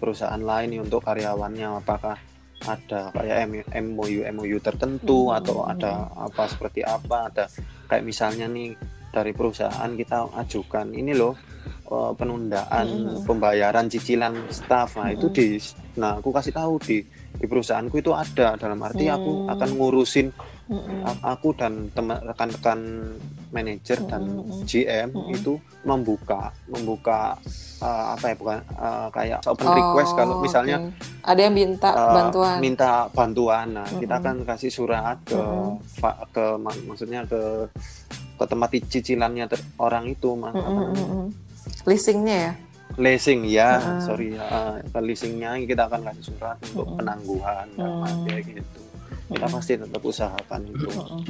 [0.00, 2.16] perusahaan lain nih untuk karyawannya apakah
[2.64, 3.48] ada kayak
[3.80, 5.38] MOU MOU tertentu Hmm.
[5.38, 7.44] atau ada apa seperti apa ada
[7.86, 8.72] kayak misalnya nih
[9.08, 11.36] dari perusahaan kita ajukan ini loh
[11.84, 13.22] eh, penundaan Hmm.
[13.24, 15.36] pembayaran cicilan staff nah itu Hmm.
[15.36, 15.46] di
[15.94, 16.98] nah aku kasih tahu di
[17.34, 19.52] di perusahaanku itu ada dalam arti aku Hmm.
[19.54, 20.26] akan ngurusin
[20.64, 21.04] Mm-mm.
[21.04, 22.80] A- aku dan teman rekan-rekan
[23.50, 24.64] manajer dan Mm-mm.
[24.64, 25.30] GM Mm-mm.
[25.30, 27.36] itu membuka membuka
[27.78, 30.88] uh, apa ya bukan uh, kayak open Oh, request kalau misalnya oke.
[31.22, 32.56] ada yang minta uh, bantuan.
[32.58, 34.24] minta bantuan nah kita Mm-mm.
[34.24, 35.76] akan kasih surat ke Mm-mm.
[35.94, 37.68] fa- ke mak- maksudnya ke
[38.34, 41.28] ke tempat cicilannya ter- orang itu mas mm-mm.
[41.84, 42.52] Leasingnya ya?
[42.94, 44.00] leasing ya Mm-mm.
[44.00, 46.98] sorry uh, leasingnya kita akan kasih surat untuk Mm-mm.
[46.98, 48.00] penangguhan Mm.
[48.00, 48.80] arti kayak gitu
[49.24, 51.20] kita pasti tetap usahakan itu Mm-mm.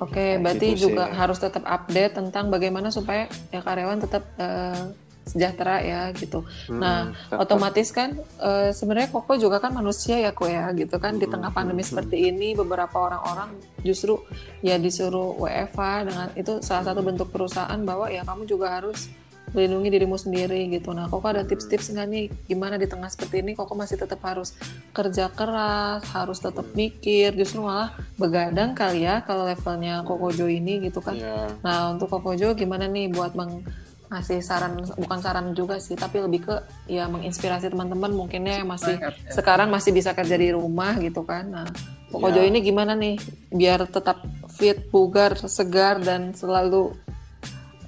[0.00, 1.16] Oke, Kayak berarti gitu juga sih.
[1.16, 6.42] harus tetap update tentang bagaimana supaya ya karyawan tetap eh, sejahtera ya gitu.
[6.72, 7.38] Nah, Mm-mm, tetap.
[7.44, 11.32] Otomatis kan eh, sebenarnya Koko juga kan manusia ya kok ya gitu kan di Mm-mm,
[11.32, 11.90] tengah pandemi mm-mm.
[11.92, 14.20] seperti ini beberapa orang-orang justru
[14.60, 19.08] ya disuruh WFH dengan itu salah satu bentuk perusahaan bahwa ya kamu juga harus
[19.52, 20.94] melindungi dirimu sendiri gitu.
[20.94, 24.54] Nah, Koko ada tips-tips nggak nih gimana di tengah seperti ini Koko masih tetap harus
[24.94, 30.86] kerja keras, harus tetap mikir, justru malah begadang kali ya kalau levelnya Koko Jo ini
[30.86, 31.18] gitu kan.
[31.18, 31.54] Iya.
[31.62, 33.62] Nah, untuk Koko Jo gimana nih buat meng
[34.10, 36.56] ngasih saran bukan saran juga sih, tapi lebih ke
[36.90, 39.14] ya menginspirasi teman-teman mungkinnya yang masih ya.
[39.30, 41.46] sekarang masih bisa kerja di rumah gitu kan.
[41.46, 41.66] Nah,
[42.10, 42.42] Koko Ya.
[42.42, 43.22] Jo ini gimana nih
[43.54, 44.18] biar tetap
[44.50, 46.90] fit, bugar, segar dan selalu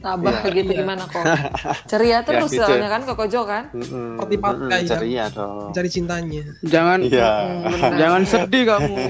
[0.02, 0.50] tabah Iya.
[0.52, 0.80] gitu Iya.
[0.82, 1.24] gimana kok?
[1.90, 2.60] Ceria terus gitu.
[2.60, 3.70] soalnya kan Koko Jo kan?
[3.72, 4.80] Seperti pakai mm-mm, kan?
[4.84, 5.70] ceria dong.
[5.70, 6.42] Cari cintanya.
[6.60, 6.98] Jangan.
[7.00, 7.90] Hmm, benar.
[7.96, 8.94] jangan sedih kamu.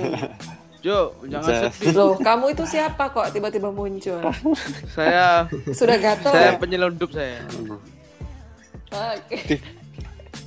[0.82, 1.94] Jo, jangan sedih.
[1.94, 4.18] Loh, kamu itu siapa kok tiba-tiba muncul?
[4.98, 6.58] Saya Sudah gatel saya ya?
[6.58, 7.38] penyelundup saya.
[7.48, 7.78] Mm.
[8.90, 9.62] Oke.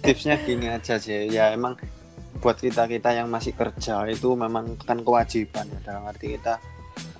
[0.02, 1.80] Tipsnya gini aja sih, ya emang
[2.38, 6.60] buat kita kita yang masih kerja itu memang kan kewajiban ya dalam arti kita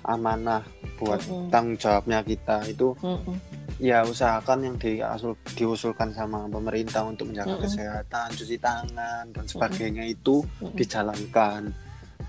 [0.06, 0.62] amanah
[0.96, 1.52] buat Mm-mm.
[1.52, 3.36] tanggung jawabnya kita itu Mm-mm.
[3.76, 7.64] ya usahakan yang diasul, diusulkan sama pemerintah untuk menjaga Mm-mm.
[7.68, 10.72] kesehatan, cuci tangan dan sebagainya itu Mm-mm.
[10.78, 11.74] dijalankan.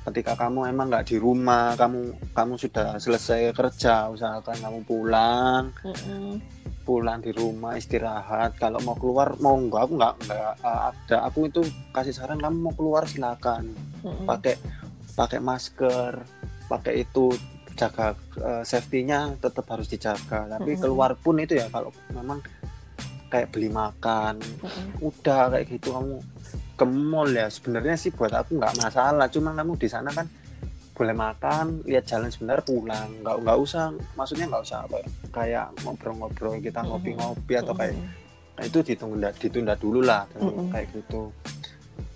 [0.07, 6.39] Ketika kamu emang nggak di rumah, kamu kamu sudah selesai kerja, usahakan kamu pulang, Mm-mm.
[6.87, 8.55] pulang di rumah istirahat.
[8.55, 11.17] Kalau mau keluar mau nggak aku nggak nggak uh, ada.
[11.27, 11.59] Aku itu
[11.91, 14.23] kasih saran kamu mau keluar silakan, Mm-mm.
[14.23, 14.55] pakai
[15.11, 16.23] pakai masker,
[16.67, 17.33] pakai itu
[17.77, 20.45] jaga uh, safety-nya tetap harus dijaga.
[20.47, 20.83] Tapi Mm-mm.
[20.83, 22.41] keluar pun itu ya kalau memang
[23.27, 25.03] kayak beli makan, Mm-mm.
[25.03, 26.19] udah kayak gitu kamu
[26.77, 30.29] ke mall ya sebenarnya sih buat aku nggak masalah cuma kamu di sana kan
[30.93, 34.97] boleh makan lihat jalan sebentar pulang nggak nggak usah maksudnya nggak usah apa
[35.33, 37.97] kayak ngobrol-ngobrol kita ngopi-ngopi atau kayak
[38.57, 40.69] nah, itu ditunda ditunda dulu lah Mm-mm.
[40.69, 41.33] kayak gitu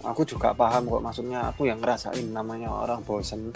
[0.01, 3.53] aku juga paham kok maksudnya aku yang ngerasain namanya orang bosen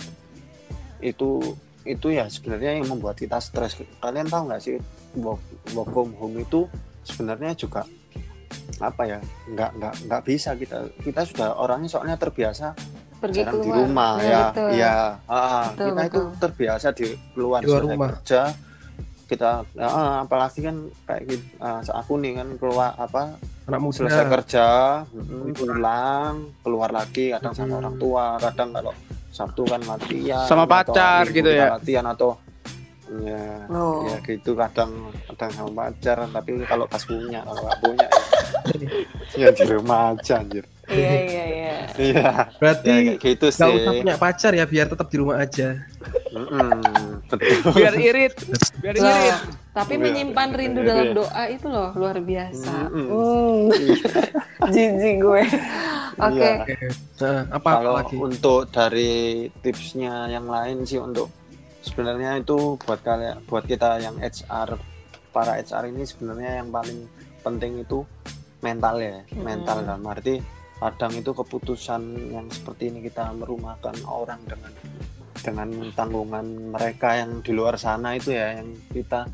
[0.99, 1.39] itu
[1.83, 4.75] itu ya sebenarnya yang membuat kita stres kalian tahu nggak sih
[5.15, 5.37] work,
[5.71, 6.65] work from home itu
[7.01, 7.85] sebenarnya juga
[8.77, 12.73] apa ya nggak nggak nggak bisa kita kita sudah orangnya soalnya terbiasa
[13.15, 14.69] pergi jarang di keluar rumah Ya, ya betul.
[14.73, 16.39] ya ah, Betul, kita itu betul.
[16.41, 18.07] terbiasa di keluar Di rumah.
[18.11, 18.41] kerja
[19.25, 23.95] kita ah, apalagi kan kayak gitu ah, aku nih kan keluar apa Anak muda.
[23.95, 24.65] selesai kerja
[25.53, 27.79] pulang keluar lagi kadang sama Mm.
[27.79, 28.93] orang tua kadang kalau
[29.35, 31.75] Sabtu kan latihan Sama pacar gitu ya?
[31.75, 32.39] latihan atau
[33.21, 34.07] ya Oh.
[34.07, 34.91] ya gitu kadang
[35.29, 38.07] kadang sama pacar tapi kalau pas punya kalau nggak punya
[38.73, 38.89] ya,
[39.41, 44.01] ya di rumah aja anjir iya iya iya iya Berarti ya gitu nggak usah sih
[44.01, 45.85] punya pacar ya biar tetap di rumah aja.
[46.31, 47.04] Mm-mm, betul
[47.71, 48.33] Biar irit,
[48.77, 49.35] biar Loh, irit.
[49.71, 52.73] tapi Iya, menyimpan iya, rindu iya, dalam doa itu loh luar biasa.
[52.87, 53.69] Hmm.
[54.73, 55.43] jijik gue
[56.17, 56.49] oke.
[57.17, 58.15] Nah, apa kalau lagi?
[58.15, 59.13] untuk dari
[59.59, 61.29] tipsnya yang lain sih untuk
[61.81, 64.77] sebenarnya itu buat kalian buat kita yang HR
[65.29, 67.05] para HR ini sebenarnya yang paling
[67.41, 68.01] penting itu
[68.59, 69.43] mental ya Hmm.
[69.43, 70.41] mental dalam arti
[70.75, 74.71] kadang itu keputusan yang seperti ini kita merumahkan orang dengan
[75.43, 79.27] dengan tanggungan mereka yang di luar sana itu ya yang kita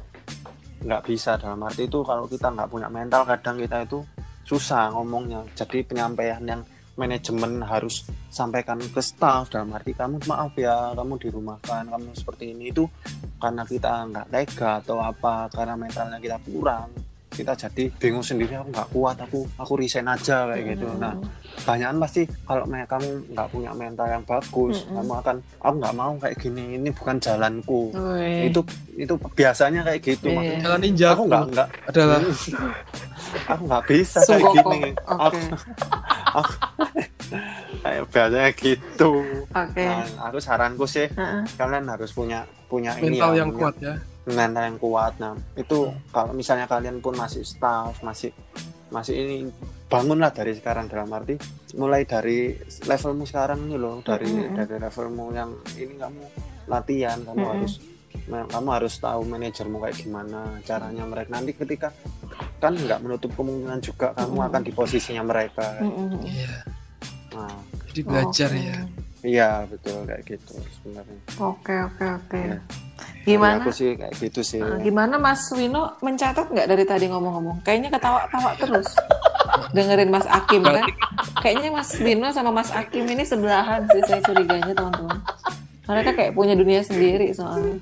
[0.82, 1.38] nggak bisa.
[1.38, 4.00] Dalam arti itu kalau kita nggak punya mental kadang kita itu
[4.46, 5.46] susah ngomongnya.
[5.54, 6.62] Jadi penyampaian yang
[6.98, 9.54] manajemen harus sampaikan ke staff.
[9.54, 12.74] Dalam arti kamu maaf ya kamu dirumahkan kamu seperti ini.
[12.74, 12.90] Itu
[13.38, 18.70] karena kita nggak tega atau apa karena mentalnya kita kurang kita jadi bingung sendiri aku
[18.70, 21.16] nggak kuat aku aku resign aja kayak gitu nah
[21.64, 24.96] banyakan pasti kalau kamu nggak punya mental yang bagus Mm-mm.
[25.00, 28.52] kamu akan aku nggak mau kayak gini ini bukan jalanku Wih.
[28.52, 28.60] itu
[29.00, 30.36] itu biasanya kayak gitu Iya.
[30.36, 32.20] maksudnya Jalan ninja aku nggak nggak adalah
[33.52, 35.08] aku nggak bisa kayak gini Oke.
[35.08, 35.38] aku,
[36.40, 36.52] aku
[37.82, 39.12] kayak biasanya gitu
[39.52, 39.84] Oke.
[39.88, 41.44] nah, aku saranku sih Heeh.
[41.56, 43.96] kalian harus punya punya ini mental ya, yang punya kuat ya
[44.30, 48.30] mental yang kuat nah itu kalau misalnya kalian pun masih staff masih
[48.92, 49.36] masih ini
[49.88, 51.36] bangunlah dari sekarang dalam arti
[51.76, 52.52] mulai dari
[52.88, 54.56] levelmu sekarang ini loh dari Mm-mm.
[54.56, 56.24] dari levelmu yang ini kamu
[56.68, 57.52] latihan kamu Mm-mm.
[57.56, 57.74] harus
[58.28, 61.90] kamu harus tahu manajermu kayak gimana caranya mereka nanti ketika
[62.60, 64.48] kan nggak menutup kemungkinan juga kamu Mm-mm.
[64.52, 66.20] akan di posisinya mereka Mm-mm.
[66.28, 66.56] iya
[67.32, 67.56] nah
[67.92, 68.68] jadi belajar Oke.
[68.68, 68.80] ya
[69.22, 72.38] iya betul kayak gitu sebenarnya Oke oke oke.
[72.38, 72.58] Iya.
[73.22, 73.58] Gimana?
[73.58, 77.62] Dari aku sih kayak gitu sih Eh, Gimana Mas Wino mencatat nggak dari tadi ngomong-ngomong?
[77.62, 78.90] Kayaknya ketawa-tawa terus.
[79.76, 80.86] Dengerin Mas Akim kan?
[81.38, 85.18] Kayaknya Mas Wino sama Mas Akim ini sebelahan sih saya curiganya teman-teman.
[85.86, 87.78] Mereka kayak punya dunia sendiri soalnya.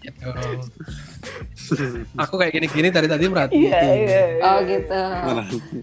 [0.00, 0.12] Ya
[2.22, 3.68] aku kayak gini-gini dari tadi merhatiin
[4.40, 5.00] Oh gitu.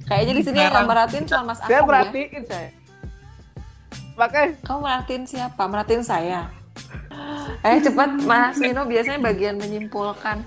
[0.08, 1.84] Kayaknya di sini yang nggak merhatiin cuma Mas Saya Akim ya.
[1.84, 2.70] perhatiin saya.
[4.16, 5.64] Makanya Kamu merhatiin siapa?
[5.68, 6.48] Merhatiin saya.
[7.64, 10.44] Eh cepat Mas Wino biasanya bagian menyimpulkan.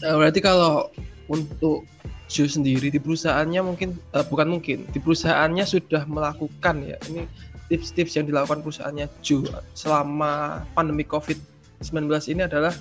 [0.00, 0.88] Eh, berarti kalau
[1.28, 1.84] untuk
[2.24, 7.28] Jo sendiri di perusahaannya mungkin eh, bukan mungkin di perusahaannya sudah melakukan ya ini
[7.68, 9.44] tips-tips yang dilakukan perusahaannya Jo
[9.76, 12.72] selama pandemi COVID-19 ini adalah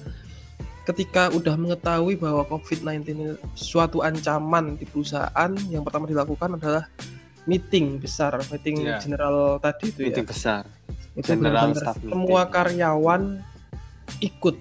[0.87, 6.87] ketika udah mengetahui bahwa COVID-19 ini suatu ancaman di perusahaan yang pertama dilakukan adalah
[7.43, 8.97] meeting besar meeting Iya.
[8.99, 10.07] general tadi itu ya.
[10.09, 10.63] Meeting besar.
[11.13, 12.09] Itu General staff meeting.
[12.09, 13.23] semua karyawan
[14.19, 14.55] ikut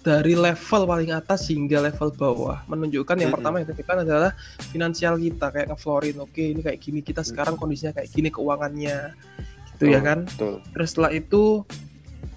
[0.00, 2.62] dari level paling atas hingga level bawah.
[2.66, 3.34] Menunjukkan yang Mm-mm.
[3.34, 4.30] pertama yang ditunjukkan adalah
[4.64, 9.16] finansial kita kayak ngeflorin oke ini kayak gini kita sekarang kondisinya kayak gini keuangannya.
[9.74, 10.18] Gitu ya Betul, kan?
[10.24, 10.54] betul.
[10.70, 11.42] Terus setelah itu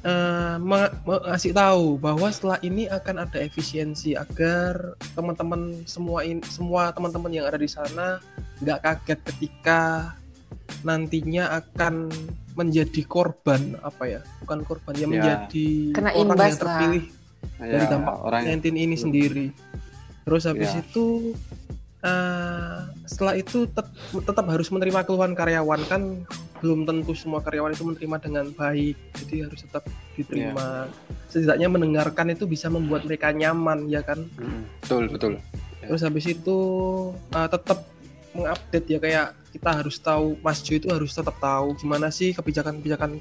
[0.02, 6.90] eh, meng- mengasih tahu bahwa setelah ini akan ada efisiensi agar teman-teman semua in, semua
[6.90, 8.24] teman-teman yang ada di sana
[8.60, 10.14] nggak kaget ketika
[10.82, 12.08] nantinya akan
[12.54, 15.08] menjadi korban apa ya bukan korban ya Ya.
[15.08, 17.04] menjadi Kena orang imbas yang terpilih
[17.56, 19.46] dari Ya, dampak orang yang 19 ini sendiri
[20.24, 20.80] terus habis Ya.
[20.80, 21.34] itu
[22.04, 25.82] eh, setelah itu tet- tetap harus menerima keluhan karyawan.
[25.88, 26.02] Kan
[26.60, 29.84] belum tentu semua karyawan itu menerima dengan baik jadi harus tetap
[30.20, 30.92] diterima.
[31.32, 34.20] Setidaknya mendengarkan itu bisa membuat mereka nyaman ya kan?
[34.36, 35.34] Mm, betul betul.
[35.80, 36.58] Terus habis itu
[37.32, 37.88] uh, tetap
[38.36, 43.18] mengupdate ya kayak kita harus tahu Mas Jo itu harus tetap tahu gimana sih kebijakan-kebijakan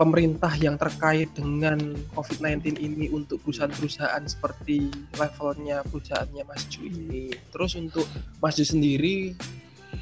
[0.00, 1.76] pemerintah yang terkait dengan
[2.16, 4.88] COVID-19 ini untuk perusahaan-perusahaan seperti
[5.20, 7.28] levelnya perusahaannya Mas Jo ini.
[7.52, 8.08] Terus untuk
[8.40, 9.36] Mas Jo sendiri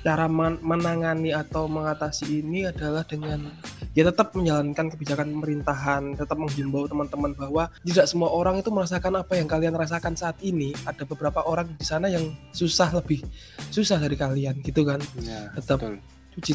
[0.06, 3.50] cara men- menangani atau mengatasi ini adalah dengan
[3.90, 9.34] ya tetap menjalankan kebijakan pemerintahan, tetap menghimbau teman-teman bahwa tidak semua orang itu merasakan apa
[9.34, 10.78] yang kalian rasakan saat ini.
[10.86, 13.26] Ada beberapa orang di sana yang susah lebih
[13.74, 15.02] susah dari kalian gitu kan.
[15.18, 15.98] ya, Tetap betul.
[16.38, 16.52] cuci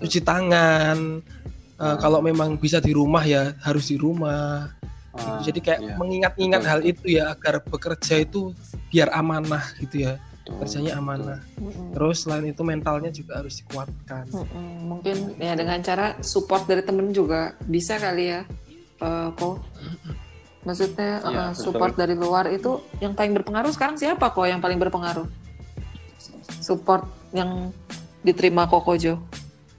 [0.00, 1.20] cuci tangan.
[1.76, 1.96] Eh, Ah.
[2.00, 4.72] kalau memang bisa di rumah ya harus di rumah.
[5.12, 6.72] Ah, Jadi kayak iya, mengingat-ingat betul.
[6.72, 8.52] hal itu ya agar bekerja itu
[8.88, 10.16] biar amanah gitu ya.
[10.44, 11.02] betul, Kerjanya betul.
[11.02, 11.38] amanah.
[11.56, 11.88] Mm-mm.
[11.90, 14.24] Terus selain itu mentalnya juga harus dikuatkan.
[14.28, 14.68] Mm-mm.
[14.86, 18.40] Mungkin ya dengan cara support dari temen juga bisa kali ya,
[19.00, 19.56] eh, kok.
[20.62, 21.54] Maksudnya eh, betul.
[21.56, 25.24] support dari luar itu yang paling berpengaruh sekarang siapa kok yang paling berpengaruh?
[26.60, 27.72] Support yang
[28.20, 29.16] diterima Koko Jo.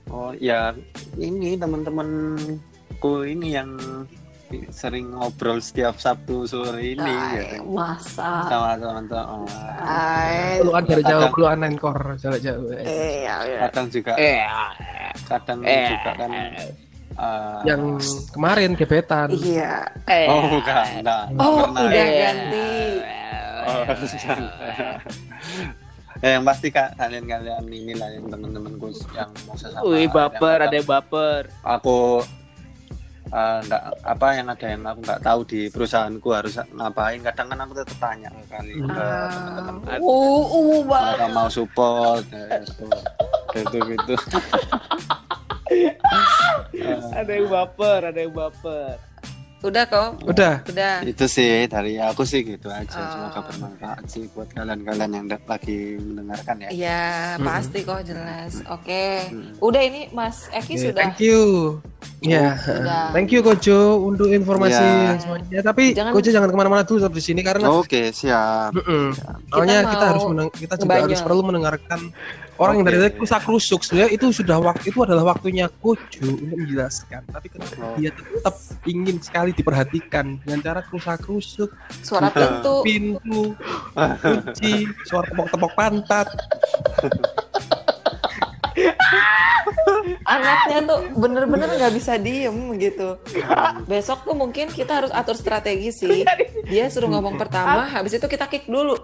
[0.08, 0.72] Oh ya
[1.16, 3.76] ini teman-temanku ini yang
[4.72, 7.62] sering ngobrol setiap Sabtu sore ini Ay, ya.
[7.62, 8.48] masa.
[8.48, 9.28] sama teman-teman.
[9.28, 9.44] Oh,
[9.84, 12.72] Ay, Keluhan dari jauh, Kadang- keluhan enkor jarak jauh.
[12.72, 13.60] iya, iya.
[13.68, 14.16] kadang juga
[15.28, 15.92] kadang Eh.
[15.92, 16.72] juga kan eh,
[17.66, 17.82] Yang
[18.32, 19.28] kemarin gebetan.
[19.36, 19.84] Iya.
[20.32, 22.20] oh bukan enggak, enggak Oh, pernah udah ya.
[22.24, 22.68] ganti.
[23.68, 23.84] Oh,
[26.24, 29.86] ya, yang pasti kak kalian-kalian inilah yang teman-temanku yang mau sesama.
[29.86, 31.50] Wih baper, ada yang baper.
[31.62, 32.24] aku
[33.28, 37.20] eh, nggak apa yang ada yang aku nggak tahu di perusahaanku harus ngapain.
[37.22, 39.28] Kadang kan aku tetap tanya ke kali ke Ah.
[39.60, 42.86] teman-teman Uh, uh mereka mau support ya, gitu.
[43.54, 44.16] Gitu gitu.
[47.18, 48.96] Ada yang baper, ada yang baper.
[49.58, 50.22] Udah kok?
[50.22, 50.62] Udah.
[50.64, 51.02] Udah.
[51.02, 52.94] Itu sih dari aku sih gitu aja.
[52.94, 53.10] Oh.
[53.10, 56.70] Semoga bermanfaat sih buat kalian-kalian yang lagi mendengarkan ya.
[56.70, 57.04] Iya,
[57.36, 57.48] Mm-mm.
[57.50, 58.62] pasti kok jelas.
[58.70, 59.26] Oke.
[59.28, 59.58] Mm.
[59.58, 61.04] Udah ini Mas Eki Oke, sudah.
[61.10, 61.42] Thank you.
[62.18, 63.10] Ya, Sudah.
[63.14, 65.14] thank you Kojo untuk informasi Ya.
[65.14, 65.60] yang semuanya.
[65.64, 68.74] Tapi Jangan- Kojo jangan ke mana-mana dulu tetap di sini karena Oke, siap.
[68.74, 69.14] Mm-mm.
[69.48, 72.00] Soalnya kita, mau harus meneng- kita juga harus perlu mendengarkan
[72.58, 73.82] orang yang dari tadi rusak rusuk.
[73.82, 77.22] Sebenarnya itu sudah waktu itu adalah waktunya Kojo untuk menjelaskan.
[77.28, 77.94] Tapi kenapa Oh.
[77.96, 81.70] dia tetap ingin sekali diperhatikan dengan cara rusak rusuk,
[82.02, 82.76] Suara pintu.
[82.82, 83.42] pintu,
[83.94, 84.74] kunci,
[85.08, 86.28] suara tepok-tepok pantat.
[90.24, 93.18] Anaknya tuh bener-bener nggak bisa diem gitu.
[93.88, 96.22] Besok tuh mungkin kita harus atur strategi sih.
[96.68, 98.96] Dia suruh ngomong pertama, habis itu kita kick dulu.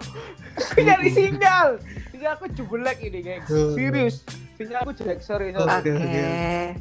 [0.54, 1.80] Aku nyari sinyal.
[2.24, 3.52] Sinyal aku jebelek ini, gengs.
[3.52, 3.76] Hmm.
[3.76, 4.16] Serius.
[4.56, 5.68] Sinyal aku jelek, sorry, sorry.
[5.68, 6.24] Oke, oke.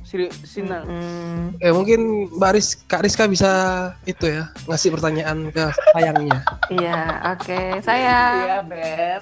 [0.07, 0.87] Serius, sinyal.
[0.87, 3.51] Mm, Eh mungkin Mbak Riz, Kak Rizka bisa
[4.07, 6.39] itu ya ngasih pertanyaan ke sayangnya.
[6.71, 6.95] Iya,
[7.35, 7.59] oke.
[7.83, 9.21] Saya Iya, Beb.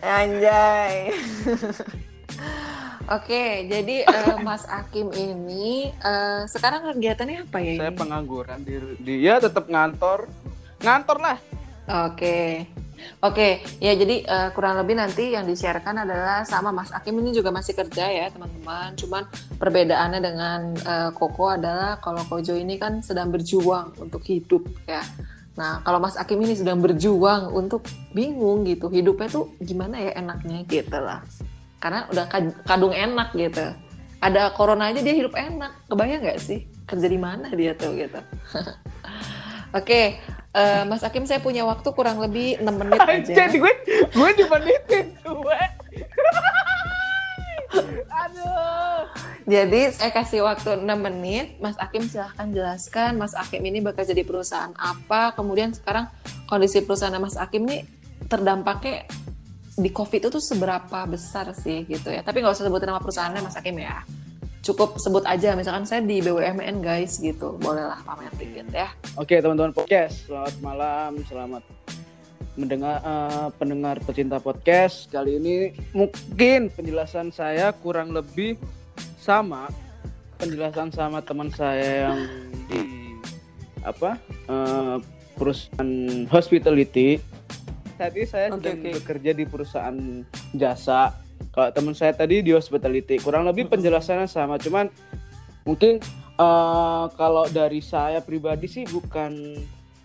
[0.00, 0.96] anjay.
[3.12, 8.00] Oke, jadi eh, Mas Akim ini eh, sekarang kegiatannya apa ya Saya ini?
[8.00, 10.24] pengangguran di dia tetap ngantor.
[10.80, 11.36] Ngantor lah.
[12.08, 12.64] Oke.
[13.24, 17.48] Oke, ya jadi eh, kurang lebih nanti yang disiarkan adalah sama Mas Akim ini juga
[17.48, 18.92] masih kerja ya teman-teman.
[19.00, 19.24] Cuman
[19.56, 25.00] perbedaannya dengan eh, Koko adalah kalau Kojo ini kan sedang berjuang untuk hidup ya.
[25.54, 30.66] Nah kalau Mas Akim ini sedang berjuang untuk bingung gitu hidupnya tuh gimana ya enaknya
[30.66, 31.22] gitu lah.
[31.80, 33.64] Karena udah kad- kadung enak gitu.
[34.24, 35.88] Ada corona aja dia hidup enak.
[35.88, 38.20] Kebayang nggak sih kerja di mana dia tuh gitu.
[39.74, 40.22] Oke,
[40.54, 43.50] eh, Mas Akim saya punya waktu kurang lebih 6 menit aja.
[43.50, 43.72] gue
[44.14, 45.60] gue dimenitin gue.
[48.06, 49.10] Aduh.
[49.44, 54.22] Jadi saya kasih waktu 6 menit, Mas Akim silahkan jelaskan Mas Akim ini bekerja di
[54.22, 56.06] perusahaan apa, kemudian sekarang
[56.46, 57.82] kondisi perusahaan Mas Akim ini
[58.30, 59.10] terdampaknya
[59.74, 62.22] di COVID itu tuh seberapa besar sih gitu ya.
[62.22, 64.06] Tapi nggak usah sebutin nama perusahaannya Mas Akim ya.
[64.64, 68.88] Cukup sebut aja, misalkan saya di BUMN guys gitu, bolehlah pamer dikit ya.
[69.20, 71.62] Oke teman-teman podcast, selamat malam, selamat
[72.56, 75.12] mendengar eh, pendengar pecinta podcast.
[75.12, 78.56] Kali ini mungkin penjelasan saya kurang lebih
[79.20, 79.68] sama
[80.40, 82.18] penjelasan sama teman saya yang
[82.72, 82.82] di
[83.84, 84.16] apa
[84.48, 84.96] eh,
[85.36, 87.20] perusahaan hospitality.
[88.00, 88.90] Tadi saya Oke, sedang oke.
[88.96, 90.24] bekerja di perusahaan
[90.56, 91.20] jasa.
[91.54, 94.90] Kalau teman saya tadi di hospitality, kurang lebih penjelasannya sama, cuman
[95.62, 96.02] mungkin
[96.34, 99.62] eh, kalau dari saya pribadi sih bukan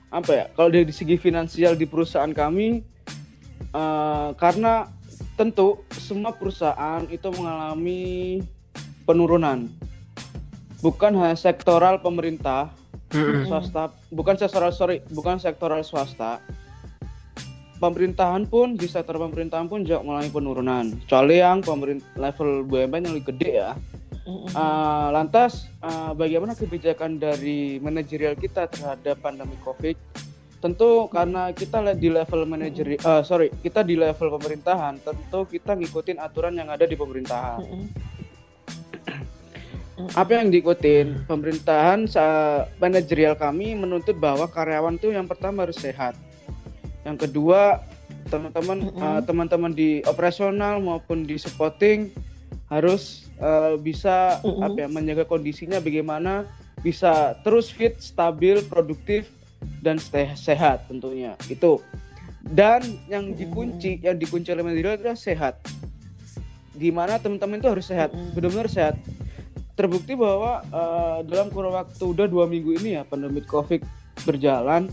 [0.10, 2.86] apa ya kalau dari segi finansial di perusahaan kami
[3.74, 4.88] eh, karena
[5.34, 8.40] tentu semua perusahaan itu mengalami
[9.10, 9.66] penurunan.
[10.80, 12.72] Bukan hanya sektoral pemerintah
[13.50, 16.38] swasta bukan sektoral sorry bukan sektoral swasta
[17.80, 23.14] pemerintahan pun di sektor pemerintahan pun juga mengalami penurunan kecuali yang pemerintah level BUMN yang
[23.16, 23.72] lebih gede ya
[24.30, 29.98] Uh, lantas uh, bagaimana kebijakan dari manajerial kita terhadap pandemi COVID?
[30.60, 36.22] Tentu karena kita di level manajeri, uh, sorry, kita di level pemerintahan, tentu kita ngikutin
[36.22, 37.64] aturan yang ada di pemerintahan.
[40.22, 42.06] Apa yang diikutin pemerintahan?
[42.78, 46.14] Manajerial kami menuntut bahwa karyawan itu yang pertama harus sehat,
[47.08, 47.84] yang kedua
[48.28, 49.00] teman-teman Mm-mm.
[49.00, 52.12] uh, teman-teman di operasional maupun di supporting
[52.70, 54.66] harus uh, bisa Mm-mm.
[54.66, 56.46] apa ya menjaga kondisinya bagaimana
[56.80, 59.28] bisa terus fit, stabil, produktif
[59.84, 61.84] dan stay sehat tentunya itu.
[62.40, 62.82] Dan
[63.12, 65.60] yang dikunci yang dikunci oleh manajerial adalah sehat.
[66.72, 68.32] Di mana teman-teman itu harus sehat, Mm-mm.
[68.32, 68.96] benar-benar sehat.
[69.76, 73.84] Terbukti bahwa uh, dalam kurun waktu udah dua minggu ini ya pandemi COVID
[74.28, 74.92] berjalan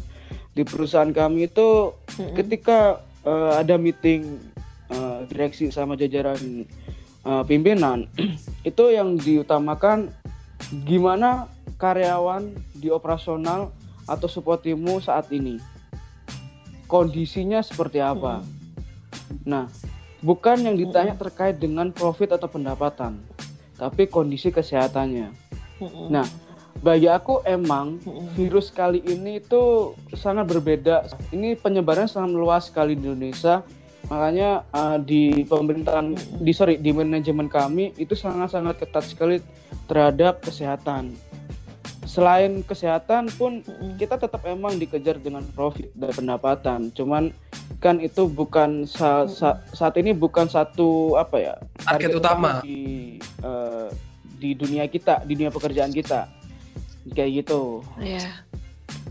[0.57, 1.92] di perusahaan kami itu
[2.33, 4.40] ketika uh, ada meeting
[4.88, 6.64] uh, direksi sama jajaran
[7.29, 8.09] uh, pimpinan
[8.69, 10.09] itu yang diutamakan
[10.88, 13.69] gimana karyawan di operasional
[14.09, 15.61] atau support timu saat ini.
[16.88, 18.40] Kondisinya seperti apa?
[19.45, 19.69] Nah
[20.25, 23.21] bukan yang ditanya terkait dengan profit atau pendapatan
[23.77, 25.29] tapi kondisi kesehatannya.
[26.09, 26.25] Nah
[26.81, 27.97] bagi aku emang
[28.37, 31.09] virus kali ini itu sangat berbeda.
[31.33, 33.64] Ini penyebaran sangat luas sekali di Indonesia.
[34.07, 39.43] Makanya uh, di pemerintahan, di sorry di manajemen kami itu sangat-sangat ketat sekali
[39.91, 41.11] terhadap kesehatan.
[42.07, 43.66] Selain kesehatan pun
[43.99, 46.95] kita tetap emang dikejar dengan profit dan pendapatan.
[46.95, 47.35] Cuman
[47.83, 52.62] kan itu bukan sa- sa- saat ini bukan satu apa ya Target utama.
[52.62, 53.89] di eh,
[54.39, 56.31] di dunia kita, di dunia pekerjaan kita
[57.09, 58.24] kayak gitu Iya.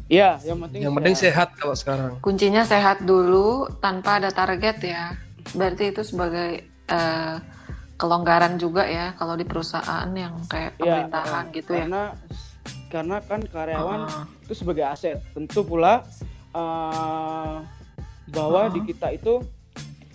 [0.06, 2.12] Iya, yang penting Yang penting sehat kalau sekarang.
[2.22, 5.18] Kuncinya sehat dulu tanpa ada target ya.
[5.52, 7.36] Berarti itu sebagai eh,
[7.96, 11.80] kelonggaran juga ya kalau di perusahaan yang kayak Iya, pemerintahan eh, gitu ya.
[11.82, 12.04] karena
[12.86, 16.06] karena kan karyawan Ah, itu sebagai aset tentu pula
[16.54, 17.56] eh,
[18.28, 18.70] bahwa Ah.
[18.70, 19.42] di kita itu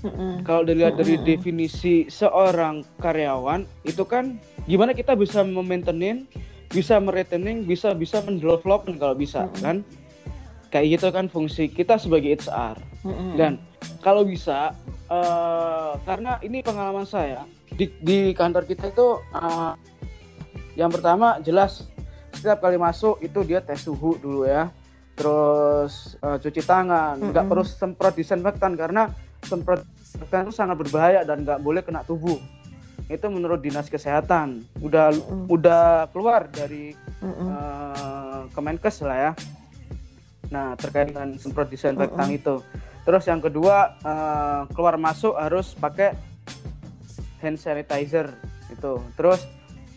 [0.01, 0.43] mm-mm.
[0.43, 1.27] kalau dilihat dari Mm-mm.
[1.27, 6.31] definisi seorang karyawan itu kan gimana kita bisa memaintenin
[6.71, 9.63] bisa meretening bisa bisa mendevelop kalau bisa Mm-mm.
[9.63, 9.77] kan
[10.71, 13.35] kayak gitu kan fungsi kita sebagai HR Mm-mm.
[13.35, 13.59] dan
[13.99, 14.71] kalau bisa
[15.11, 17.43] eh, karena ini pengalaman saya
[17.75, 19.73] di, di kantor kita itu eh,
[20.79, 21.91] yang pertama jelas
[22.31, 24.71] setiap kali masuk itu dia tes suhu dulu ya
[25.19, 27.51] terus eh, cuci tangan nggak Mm-mm.
[27.51, 29.11] perlu semprot disinfektan karena
[29.43, 32.39] semprot disinfektan itu sangat berbahaya dan nggak boleh kena tubuh
[33.11, 35.51] itu menurut dinas kesehatan udah Mm-mm.
[35.51, 37.47] udah keluar dari Mm-mm.
[37.51, 39.33] eh, Kemenkes lah ya.
[40.55, 42.39] Nah terkait dengan semprot disinfektan Mm-mm.
[42.39, 42.55] itu.
[43.03, 46.15] Terus yang kedua eh, keluar masuk harus pakai
[47.43, 48.31] hand sanitizer
[48.71, 49.03] itu.
[49.19, 49.43] Terus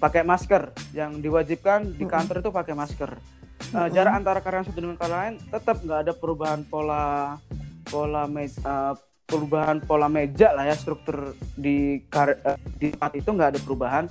[0.02, 3.14] pakai masker yang diwajibkan di kantor itu pakai masker.
[3.14, 3.94] Eh, Mm-mm.
[3.94, 7.38] jarak antara karyawan satu dengan karyawan lain tetap nggak ada perubahan pola
[7.86, 8.94] pola eh,
[9.24, 14.06] perubahan pola meja lah ya struktur di kar- eh, di tempat itu nggak ada perubahan.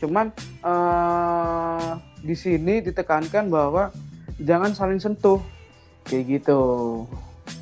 [0.00, 1.90] Cuman eh
[2.20, 3.92] di sini ditekankan bahwa
[4.40, 5.38] jangan saling sentuh
[6.04, 6.60] kayak gitu.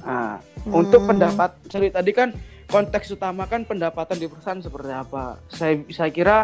[0.03, 1.11] Nah, untuk Hmm.
[1.15, 2.31] pendapat sorry tadi kan
[2.67, 5.37] konteks utama kan pendapatan di perusahaan seperti apa.
[5.51, 6.37] Saya saya kira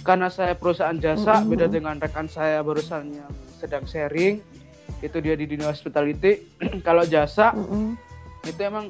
[0.00, 1.50] karena saya perusahaan jasa Mm-mm.
[1.50, 4.40] beda dengan rekan saya barusan yang sedang sharing
[4.98, 6.46] itu dia di dunia hospitality.
[6.86, 7.94] Kalau jasa Mm-mm.
[8.42, 8.88] itu emang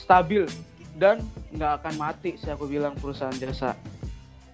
[0.00, 0.48] stabil
[0.96, 1.20] dan
[1.52, 3.76] nggak akan mati sih aku bilang perusahaan jasa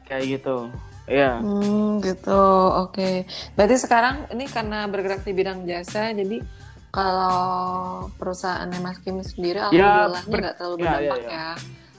[0.07, 0.71] kayak gitu.
[1.07, 1.39] Iya.
[1.39, 2.43] Hmm, gitu.
[2.83, 3.25] Oke.
[3.55, 6.43] Berarti sekarang ini karena bergerak di bidang jasa, jadi
[6.91, 11.49] kalau perusahaannya Mas Kim sendiri alhamdulillahnya ber- nggak terlalu ya, berdampak ya, ya,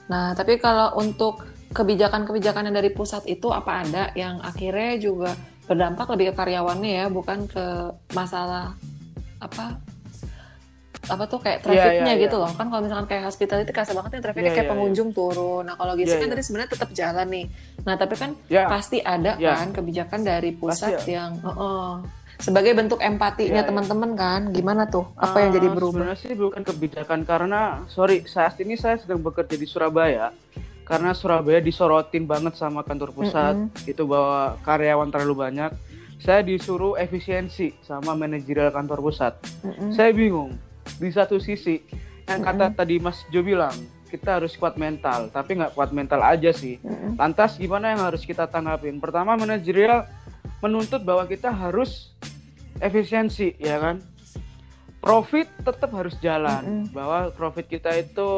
[0.08, 1.44] Nah, tapi kalau untuk
[1.76, 5.36] kebijakan-kebijakan yang dari pusat itu apa ada yang akhirnya juga
[5.68, 8.72] berdampak lebih ke karyawannya ya, bukan ke masalah
[9.38, 9.78] apa
[11.08, 12.42] apa tuh kayak trafficnya iya, gitu iya.
[12.44, 15.62] loh kan kalau misalkan kayak hospitality kerasa banget nih trafficnya Iya, kayak iya, pengunjung turun
[15.64, 16.32] nah kalau gitu Iya, kan iya.
[16.32, 17.46] tadi sebenarnya tetap jalan nih
[17.82, 18.64] nah tapi kan Ya.
[18.68, 19.56] pasti ada Ya.
[19.56, 21.88] kan kebijakan dari pusat Pasti yang heeh.
[22.38, 23.66] sebagai bentuk empatinya Ya, ya.
[23.66, 28.22] teman-teman kan gimana tuh apa yang jadi Eh, berubah Sebenarnya sih bukan kebijakan karena sorry
[28.24, 30.30] saat ini saya sedang bekerja di Surabaya
[30.84, 33.84] karena Surabaya disorotin banget sama kantor pusat Mm-mm.
[33.84, 35.72] itu bahwa karyawan terlalu banyak.
[36.18, 39.36] Saya disuruh efisiensi sama manajerial kantor pusat.
[39.62, 39.92] Mm-mm.
[39.92, 40.56] Saya bingung.
[40.96, 41.84] Di satu sisi
[42.24, 43.76] yang kata tadi Mas Jo bilang
[44.08, 46.80] kita harus kuat mental, tapi nggak kuat mental aja sih.
[46.80, 47.20] Mm-mm.
[47.20, 48.96] Lantas gimana yang harus kita tanggapin?
[48.96, 50.08] Pertama manajerial
[50.64, 52.16] menuntut bahwa kita harus
[52.80, 54.00] efisiensi, ya kan?
[55.04, 56.64] Profit tetap harus jalan.
[56.64, 56.96] Mm-mm.
[56.96, 58.30] Bahwa profit kita itu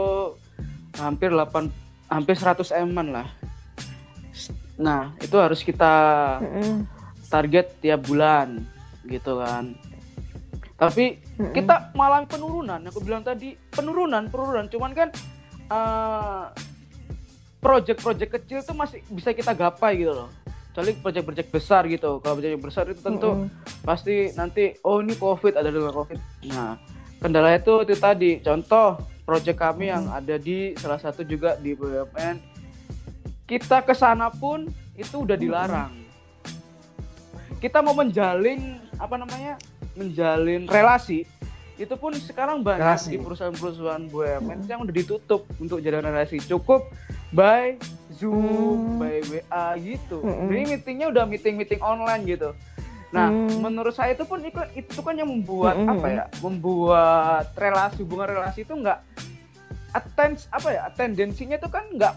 [0.99, 1.71] hampir 8
[2.11, 3.31] hampir 100 m lah.
[4.75, 5.95] Nah, itu harus kita
[7.31, 8.59] target tiap bulan
[9.07, 9.79] gitu kan.
[10.75, 11.57] Tapi Mm-mm.
[11.57, 12.77] kita malah penurunan.
[12.93, 14.69] Aku bilang tadi penurunan, penurunan.
[14.69, 15.09] Cuman kan
[15.73, 16.45] eh,
[17.65, 20.29] project-project kecil tuh masih bisa kita gapai gitu loh.
[20.71, 22.21] Kecuali project-project besar gitu.
[22.21, 23.49] Kalau project besar itu tentu Mm-mm.
[23.83, 26.21] pasti nanti oh ini covid ada dengan covid.
[26.53, 26.77] Nah
[27.25, 28.31] kendala itu itu tadi.
[28.45, 32.37] Contoh project kami yang ada di salah satu juga di BUMN.
[33.49, 35.91] Kita ke sana pun itu udah dilarang.
[37.59, 39.59] Kita mau menjalin apa namanya?
[39.93, 41.27] Menjalin relasi
[41.75, 43.09] itu pun sekarang banyak Relasi.
[43.09, 46.85] di perusahaan-perusahaan BUMN yang udah ditutup untuk jalan relasi cukup
[47.33, 47.81] by
[48.13, 49.01] Zoom, Hmm.
[49.01, 50.21] by WA gitu.
[50.21, 50.53] Mm-mm.
[50.53, 52.53] Jadi meetingnya udah meeting-meeting online gitu.
[53.11, 53.65] Nah, Hmm.
[53.65, 55.89] menurut saya itu pun itu, itu kan yang membuat Mm-mm.
[55.91, 56.25] apa ya?
[56.39, 58.99] Membuat relasi hubungan relasi itu nggak
[59.91, 60.85] attens apa ya?
[60.93, 62.15] Tendensinya itu kan nggak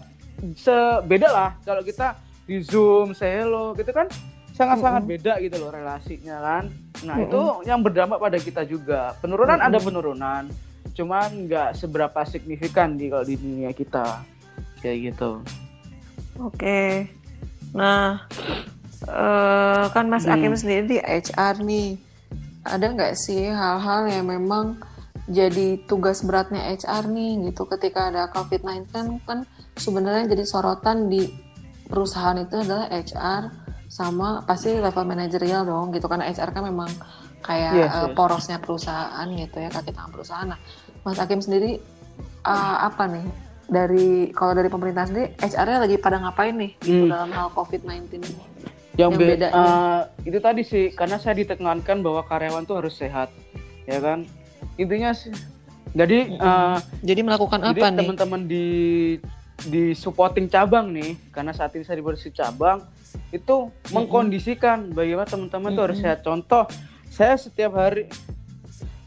[0.54, 2.14] sebeda lah kalau kita
[2.44, 4.12] di Zoom, say hello gitu kan
[4.54, 5.12] sangat-sangat Mm-mm.
[5.18, 6.64] beda gitu loh relasinya kan.
[7.02, 7.26] Nah, Mm-mm.
[7.26, 9.18] itu yang berdampak pada kita juga.
[9.18, 9.68] Penurunan Mm-mm.
[9.68, 10.42] ada penurunan.
[10.94, 14.22] Cuman nggak seberapa signifikan di kalau di dunia kita.
[14.78, 15.30] Kayak gitu.
[16.38, 17.10] Oke.
[17.74, 18.22] Nah,
[19.10, 20.38] eh, kan Mas Hmm.
[20.38, 21.98] Akim sendiri di HR nih,
[22.62, 24.78] ada nggak sih hal-hal yang memang
[25.26, 29.38] jadi tugas beratnya HR nih gitu ketika ada COVID-19 kan, kan
[29.74, 31.26] sebenarnya jadi sorotan di
[31.88, 33.63] perusahaan itu adalah HR
[33.94, 36.90] sama pasti level manajerial dong gitu karena HR kan memang
[37.40, 38.14] kayak Yes, eh, yes.
[38.16, 40.46] porosnya perusahaan gitu ya kaki tangan perusahaan.
[40.48, 40.58] Nah,
[41.00, 41.78] Mas Akim sendiri
[42.42, 43.22] eh, apa nih
[43.64, 47.12] dari kalau dari pemerintah sendiri HR-nya lagi pada ngapain nih gitu Hmm.
[47.12, 48.42] dalam hal COVID-19 ini?
[48.94, 49.54] yang, Yang be- bedanya.
[49.54, 53.30] eh, itu tadi sih karena saya ditekankan bahwa karyawan tuh harus sehat
[53.84, 54.22] ya kan
[54.74, 55.30] intinya sih
[55.90, 57.98] jadi eh, Jadi melakukan jadi apa nih?
[58.00, 58.66] teman-teman di
[59.64, 62.82] di supporting cabang nih karena saat ini saya di cabang
[63.34, 66.22] itu mengkondisikan bagaimana teman-teman tuh harus sehat.
[66.22, 66.70] Contoh
[67.10, 68.10] saya setiap hari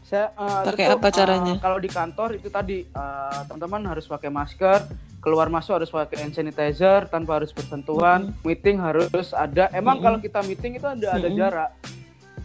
[0.08, 1.54] saya eh, Pakai itu, apa eh, caranya?
[1.60, 4.80] kalau di kantor itu tadi eh, teman-teman harus pakai masker
[5.20, 9.68] keluar masuk harus pakai hand sanitizer tanpa harus bersentuhan meeting harus ada.
[9.76, 11.36] Emang kalau kita meeting itu ada ada Mm-mm.
[11.36, 11.70] jarak.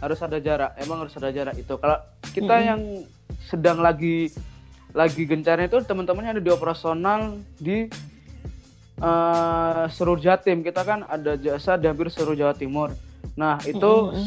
[0.02, 1.74] Harus ada jarak emang harus ada jarak itu.
[1.80, 1.96] Kalau
[2.34, 2.80] kita yang
[3.48, 4.28] sedang lagi
[4.94, 7.20] lagi gencarnya itu teman-temannya ada di operasional
[7.58, 7.88] di
[8.94, 12.94] eh seluruh Jatim kita kan ada jasa di hampir seluruh Jawa Timur.
[13.34, 14.26] Nah itu Mm-mm.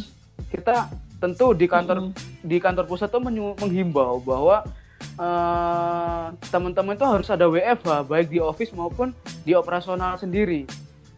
[0.51, 2.11] kita tentu di kantor
[2.43, 4.67] di kantor pusat tuh menghimbau bahwa
[5.15, 10.67] eh, teman-teman itu harus ada WFH baik di office maupun di operasional sendiri.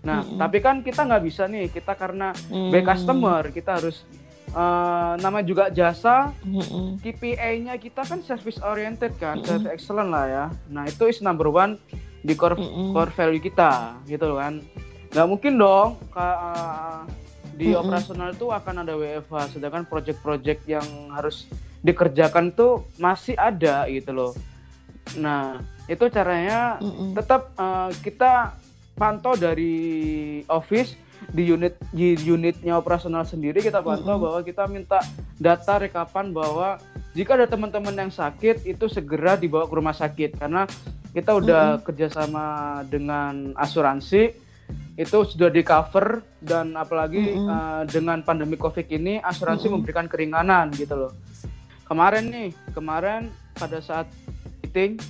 [0.05, 1.67] Nah tapi kan kita nggak bisa nih.
[1.67, 2.69] Kita karena Hmm.
[2.69, 4.05] baik customer kita harus
[4.49, 6.31] eh, namanya juga jasa.
[6.45, 7.01] Mm-mm.
[7.01, 10.45] KPI-nya kita kan service oriented kan, service excellent lah ya.
[10.69, 11.81] Nah itu is number one
[12.19, 12.91] di core Mm-mm.
[12.91, 14.59] core value kita, gitu loh kan.
[15.09, 17.01] Nggak mungkin dong ka- uh,
[17.55, 17.81] di Mm-mm.
[17.81, 21.49] operasional itu akan ada WFH, sedangkan project-project yang harus
[21.79, 24.31] dikerjakan tuh masih ada gitu loh.
[25.17, 27.15] Nah itu caranya Mm-mm.
[27.15, 28.53] tetap uh, kita
[28.99, 30.93] pantau dari office
[31.29, 34.97] di unit di unitnya operasional sendiri kita pantau bahwa kita minta
[35.37, 36.81] data rekapan bahwa
[37.13, 40.37] jika ada teman-teman yang sakit itu segera dibawa ke rumah sakit.
[40.37, 40.69] Karena
[41.09, 42.45] kita udah kerjasama
[42.85, 44.29] dengan asuransi
[44.93, 47.47] itu sudah di cover dan apalagi Mm-mm.
[47.49, 51.11] uh, dengan pandemi covid ini asuransi memberikan keringanan gitu loh.
[51.89, 54.05] Kemarin nih kemarin pada saat
[54.61, 55.01] meeting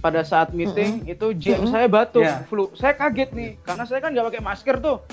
[0.00, 2.42] pada saat meeting itu GM saya batuk Ya.
[2.48, 2.72] flu.
[2.72, 5.04] Saya kaget nih karena saya kan nggak pakai masker tuh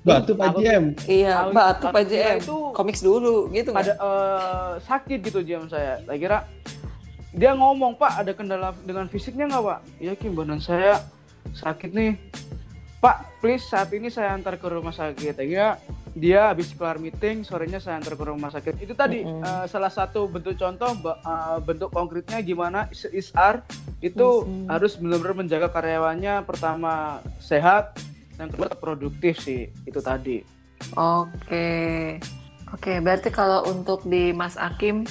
[0.00, 0.84] Batu Pak JM.
[1.04, 2.38] Iya, batu Pak JM.
[2.38, 3.98] itu- Komiks dulu gitu pada nggak?
[3.98, 6.38] eh, sakit gitu GM saya saya kira
[7.30, 11.02] dia ngomong pak ada kendala dengan fisiknya nggak pak ya Kim badan saya
[11.50, 12.16] sakit nih
[12.96, 15.76] pak please saat ini saya antar ke rumah sakit ya
[16.10, 19.38] dia habis kelar meeting sorenya saya antar ke rumah sakit itu tadi Mm-mm.
[19.40, 23.60] eh, salah satu bentuk contoh eh, bentuk konkretnya gimana is- ISR
[24.00, 24.66] itu Mm-mm.
[24.66, 26.92] harus benar-benar menjaga karyawannya pertama
[27.38, 27.98] sehat
[28.38, 30.40] yang kedua produktif sih itu tadi
[30.94, 31.68] Oke.
[32.68, 35.02] Oke, berarti kalau untuk di Mas Akim,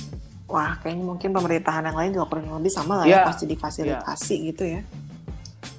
[0.45, 3.25] wah kayaknya mungkin pemerintahan yang lain juga kurang lebih sama lah ya, Iya.
[3.25, 4.81] pasti difasilitasi gitu ya.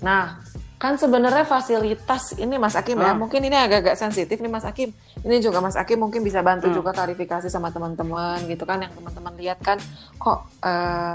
[0.02, 0.42] Nah,
[0.76, 3.16] kan sebenarnya fasilitas ini Mas Akim ya, Ah.
[3.16, 4.90] mungkin ini agak-agak sensitif nih Mas Akim.
[5.22, 6.76] Ini juga Mas Akim mungkin bisa bantu Hmm.
[6.76, 9.78] juga klarifikasi sama teman-teman gitu kan, yang teman-teman lihat kan
[10.18, 11.14] kok eh,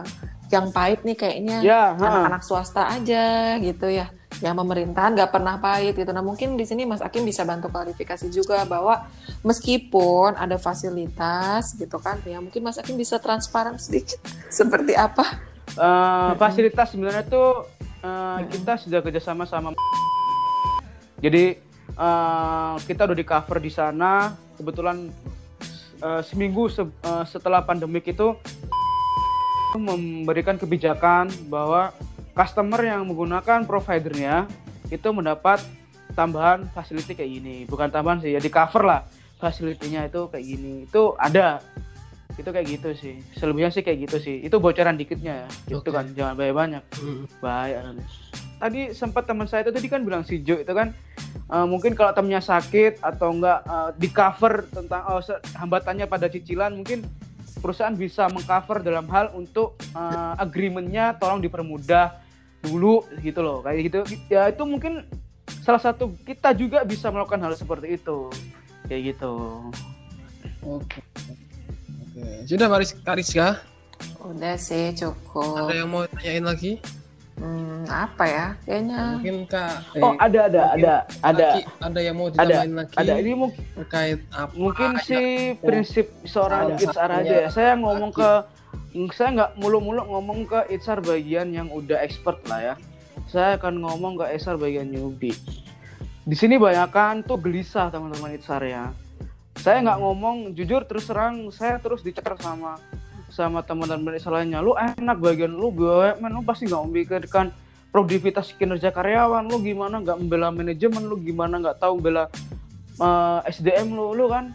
[0.50, 1.98] yang pahit nih kayaknya ya ha.
[1.98, 4.06] anak-anak swasta aja gitu ya
[4.44, 6.12] yang pemerintahan nggak pernah pahit gitu.
[6.12, 9.08] Nah mungkin di sini Mas Akim bisa bantu klarifikasi juga bahwa
[9.40, 14.20] meskipun ada fasilitas gitu kan ya mungkin Mas Akim bisa transparan sedikit
[14.52, 15.40] seperti apa?
[15.74, 17.72] Eh, fasilitas sebenarnya tuh
[18.04, 19.72] eh, kita sudah kerjasama sama
[21.24, 21.56] jadi
[21.96, 24.36] eh, kita udah di cover di sana.
[24.60, 25.08] Kebetulan
[26.04, 28.36] eh, seminggu se- eh, setelah pandemik itu
[29.74, 31.96] memberikan kebijakan bahwa
[32.34, 34.50] customer yang menggunakan providernya
[34.90, 35.62] itu mendapat
[36.18, 37.56] tambahan facility kayak gini.
[37.66, 39.02] Bukan tambahan sih ya di cover lah
[39.42, 40.74] facility-nya itu kayak gini.
[40.90, 41.62] Itu ada.
[42.34, 43.22] Itu kayak gitu sih.
[43.38, 44.36] Selebihnya sih kayak gitu sih.
[44.42, 45.46] Itu bocoran dikitnya.
[45.70, 45.94] Ya itu Oke.
[45.94, 46.84] kan jangan banyak
[47.44, 48.06] banyak nanti.
[48.64, 50.96] tadi sempat teman saya itu tadi kan bilang si Jo itu kan
[51.52, 55.20] eh, mungkin kalau temennya sakit atau enggak eh, di cover tentang oh,
[55.60, 57.04] hambatannya pada cicilan mungkin
[57.60, 62.23] perusahaan bisa mengcover dalam hal untuk eh, agreementnya tolong dipermudah
[62.64, 64.00] dulu gitu loh kayak gitu
[64.32, 65.04] ya itu mungkin
[65.62, 68.32] salah satu kita juga bisa melakukan hal seperti itu
[68.88, 69.34] kayak gitu
[70.64, 71.04] Oke.
[72.08, 72.48] Oke.
[72.48, 73.60] Sudah Maris Kariska,
[74.24, 76.80] udah sih cukup ada yang mau tanyain lagi?
[77.36, 79.76] hmm, apa ya kayaknya Mungkin Kak.
[80.00, 83.64] oh ada ada ada ada Lagi, ada yang mau ada ditambahin lagi ada ini mungkin
[83.76, 84.52] terkait apa?
[84.56, 85.26] mungkin sih
[85.60, 87.50] prinsip seorang HR aja ya.
[87.52, 88.22] Saya ngomong lagi.
[88.22, 88.30] ke
[89.14, 92.76] saya nggak mulu-mulu ngomong ke HR bagian yang udah expert lah ya.
[93.26, 95.34] Saya akan ngomong ke HR bagian newbie.
[96.24, 98.84] Di sini banyakan tuh gelisah teman-teman HR ya.
[99.58, 102.78] Saya nggak ngomong jujur terus terang saya terus diceker sama
[103.34, 104.62] sama teman-teman HR lainnya.
[104.62, 107.50] Lu enak bagian lu BUMN lu pasti nggak memikirkan
[107.94, 112.26] produktivitas kinerja karyawan lu gimana nggak membela manajemen lu gimana nggak tahu membela
[112.98, 114.54] eh, SDM lu lu kan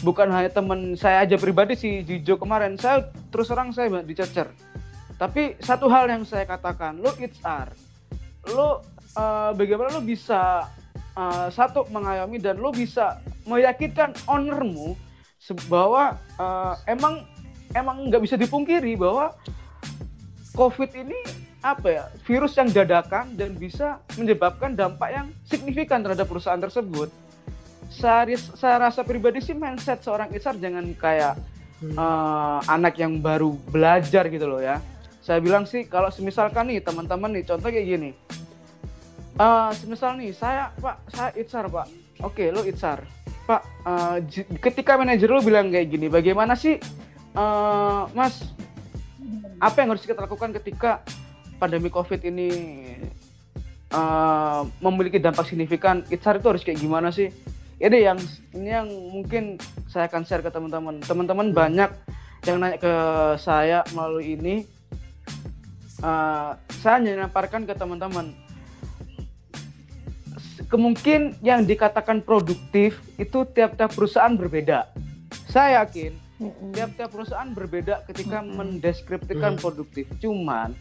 [0.00, 2.78] bukan hanya teman saya aja pribadi si Jijo kemarin.
[2.78, 4.48] Saya terus terang saya dicecer.
[5.20, 7.90] Tapi satu hal yang saya katakan lu HR
[8.48, 8.80] lu
[9.20, 10.64] eh, bagaimana lu bisa
[11.12, 14.96] eh, satu mengayomi dan lu bisa meyakinkan ownermu
[15.68, 17.26] bahwa eh, emang
[17.76, 19.36] emang nggak bisa dipungkiri bahwa
[20.56, 21.18] COVID ini
[21.60, 27.12] apa ya virus yang dadakan dan bisa menyebabkan dampak yang signifikan terhadap perusahaan tersebut.
[27.90, 28.22] Saya,
[28.54, 31.34] saya rasa pribadi sih mindset seorang HR jangan kayak
[31.80, 31.96] Hmm.
[31.96, 34.84] eh, anak yang baru belajar gitu loh ya.
[35.18, 38.10] Saya bilang sih kalau misalkan nih teman-teman nih contoh kayak gini.
[39.34, 41.86] Eh, semisal nih saya Pak, saya HR Pak.
[42.20, 43.00] Oke, lo HR.
[43.48, 43.62] Pak,
[44.28, 46.76] j- ketika manajer lo bilang kayak gini, bagaimana sih
[47.32, 48.44] eh, Mas
[49.56, 51.00] apa yang harus kita lakukan ketika
[51.56, 52.48] pandemi COVID ini
[53.88, 56.04] eh, memiliki dampak signifikan?
[56.04, 57.32] HR itu harus kayak gimana sih?
[57.80, 58.20] Ini yang
[58.52, 59.56] ini yang mungkin
[59.88, 61.00] saya akan share ke teman-teman.
[61.00, 61.88] Teman-teman banyak
[62.44, 62.94] yang nanya ke
[63.40, 64.68] saya melalui ini.
[66.04, 66.50] Eh,
[66.84, 68.36] saya hanya menyampaikan ke teman-teman.
[70.68, 74.92] Kemungkin yang dikatakan produktif itu tiap-tiap perusahaan berbeda.
[75.48, 76.76] Saya yakin Mm-mm.
[76.76, 78.60] tiap-tiap perusahaan berbeda ketika Mm-mm.
[78.60, 80.04] mendeskripsikan produktif.
[80.20, 80.76] Cuman,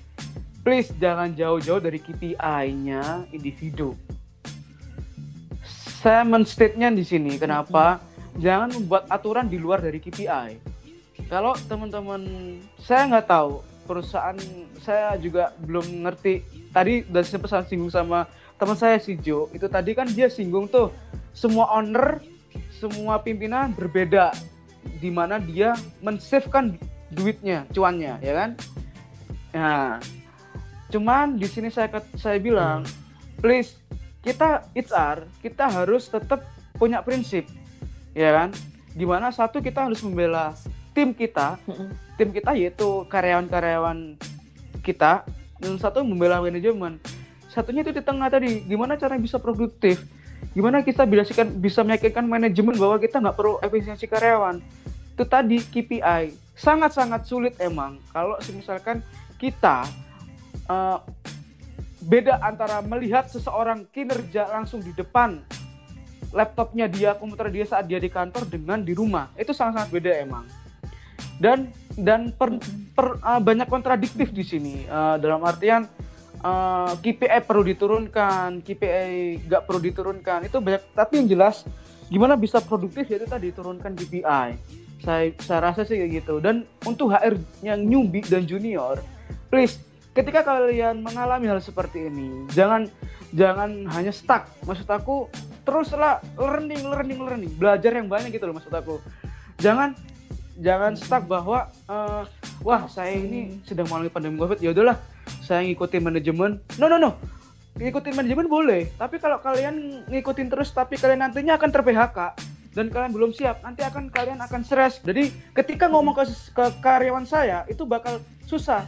[0.68, 3.96] please jangan jauh-jauh dari KPI-nya individu.
[6.00, 7.36] Saya menstate-nya di sini.
[7.36, 8.00] Kenapa?
[8.40, 10.64] Jangan membuat aturan di luar dari KPI.
[11.28, 12.24] Kalau teman-teman,
[12.80, 14.40] saya nggak tahu perusahaan
[14.80, 16.40] saya juga belum ngerti.
[16.72, 19.52] Tadi sempat saya singgung sama teman saya si Jo.
[19.52, 20.88] Itu tadi kan dia singgung tuh
[21.36, 22.24] semua owner,
[22.80, 24.32] semua pimpinan berbeda
[25.04, 26.80] di mana dia men-save-kan
[27.12, 28.50] duitnya, cuannya, ya kan?
[29.52, 30.00] Nah,
[30.88, 32.88] cuman di sini saya saya bilang,
[33.44, 33.76] please
[34.20, 36.44] kita HR, kita harus tetap
[36.76, 37.48] punya prinsip,
[38.12, 38.50] ya kan?
[38.92, 40.56] Di mana satu kita harus membela
[40.92, 41.56] tim kita,
[42.20, 44.20] tim kita yaitu karyawan-karyawan
[44.84, 45.24] kita,
[45.60, 47.00] dan satu membela manajemen.
[47.52, 50.04] Satunya itu di tengah tadi, gimana cara bisa produktif?
[50.56, 54.64] Gimana kita bisa bisa meyakinkan manajemen bahwa kita nggak perlu efisiensi karyawan?
[55.16, 59.00] Itu tadi KPI sangat-sangat sulit emang kalau misalkan
[59.40, 59.88] kita
[60.68, 61.00] eh,
[62.10, 65.46] beda antara melihat seseorang kinerja langsung di depan
[66.34, 69.30] laptopnya dia, komputer dia saat dia di kantor dengan di rumah.
[69.38, 70.46] Itu sangat-sangat beda emang.
[71.38, 72.62] Dan dan per-
[72.94, 75.88] per- uh, banyak kontradiktif di sini Uh, dalam artian
[76.44, 80.50] uh, KPI perlu diturunkan, KPI nggak perlu diturunkan.
[80.50, 81.66] Itu banyak tapi yang jelas
[82.10, 84.50] gimana bisa produktif yaitu tadi turunkan KPI.
[85.00, 86.42] Saya saya rasa sih kayak gitu.
[86.44, 89.00] Dan untuk HR yang newbie dan junior,
[89.50, 92.90] please ketika kalian mengalami hal seperti ini, jangan
[93.34, 94.50] jangan hanya stuck.
[94.66, 95.30] Maksud aku
[95.66, 98.98] teruslah learning, learning, learning, belajar yang banyak gitu loh maksud aku.
[99.62, 99.94] Jangan
[100.60, 102.24] jangan stuck bahwa eh,
[102.66, 104.98] wah saya ini sedang mengalami pandemi covid ya udahlah
[105.46, 106.58] saya ngikutin manajemen.
[106.82, 107.16] No no no,
[107.78, 108.90] ngikutin manajemen boleh.
[108.98, 112.20] Tapi kalau kalian ngikutin terus tapi kalian nantinya akan ter PHK
[112.74, 115.02] dan kalian belum siap, nanti akan kalian akan stres.
[115.02, 118.86] Jadi ketika ngomong ke, ke karyawan saya itu bakal susah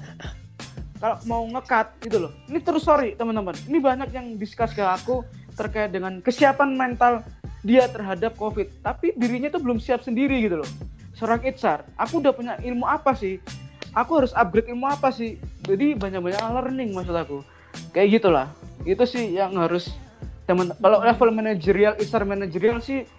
[1.01, 2.31] kalau mau ngekat gitu loh.
[2.45, 3.57] Ini terus sorry teman-teman.
[3.65, 5.25] Ini banyak yang discuss ke aku
[5.57, 7.25] terkait dengan kesiapan mental
[7.65, 8.85] dia terhadap COVID.
[8.85, 10.69] Tapi dirinya tuh belum siap sendiri gitu loh.
[11.17, 13.41] Seorang HR, aku udah punya ilmu apa sih?
[13.97, 15.41] Aku harus upgrade ilmu apa sih?
[15.65, 17.41] Jadi banyak-banyak learning maksud aku.
[17.91, 18.47] Kayak gitulah.
[18.85, 19.89] Itu sih yang harus
[20.45, 23.09] teman kalau level manajerial, HR manajerial sih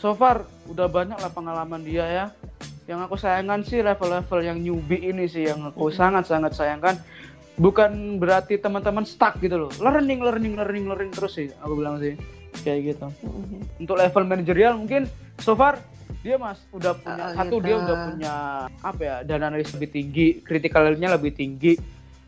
[0.00, 2.26] so far udah banyak lah pengalaman dia ya.
[2.86, 6.94] Yang aku sayangkan sih level-level yang newbie ini sih yang aku sangat-sangat sayangkan.
[7.56, 9.72] Bukan berarti teman-teman stuck gitu loh.
[9.76, 12.14] Learning learning learning learning terus sih aku bilang sih.
[12.56, 13.06] Kayak gitu.
[13.20, 13.60] Mm-mm.
[13.76, 15.04] untuk level manajerial mungkin
[15.36, 15.76] so far
[16.24, 17.66] dia mas udah punya Ah, satu gitu.
[17.68, 18.34] dia udah punya
[18.80, 21.76] apa ya dana analis lebih tinggi kritikalnya lebih tinggi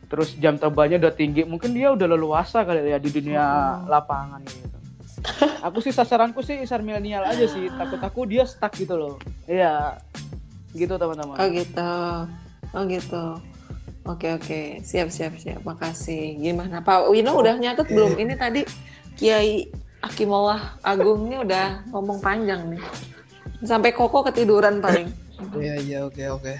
[0.04, 1.44] terus jam terbangnya udah tinggi.
[1.44, 3.86] Mungkin dia udah leluasa kali ya di dunia Hmm.
[3.86, 4.76] lapangan gitu.
[5.60, 9.14] Aku sih sasaranku sih isar milenial aja sih takut aku dia stuck gitu loh.
[9.44, 9.96] Iya
[10.78, 11.92] gitu teman-teman Oh gitu.
[12.72, 13.24] Oh gitu.
[14.06, 14.80] Oke oke.
[14.86, 15.60] Siap siap siap.
[15.66, 16.38] Makasih.
[16.38, 18.16] Gimana Pak Wino udah nyatet belum?
[18.16, 18.62] Ini tadi
[19.18, 19.68] Kiai
[19.98, 22.82] Akimullah Agung ini udah ngomong panjang nih.
[23.66, 25.10] Sampai Koko ketiduran paling.
[25.58, 26.54] Iya iya oke oke.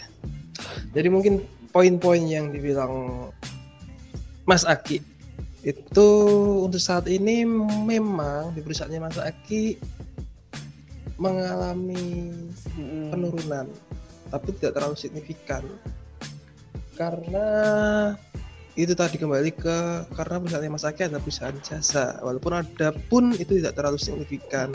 [0.91, 3.29] Jadi mungkin poin-poin yang dibilang
[4.49, 5.05] Mas Aki
[5.63, 6.09] itu
[6.65, 7.45] untuk saat ini
[7.85, 9.77] memang di perusahaannya Mas Aki
[11.19, 12.31] mengalami
[13.11, 13.67] penurunan,
[14.29, 15.65] tapi tidak terlalu signifikan.
[16.95, 17.47] Karena
[18.79, 19.79] itu tadi kembali ke
[20.15, 24.71] karena perusahaan Mas Aki adalah perusahaan jasa, walaupun ada pun itu tidak terlalu signifikan.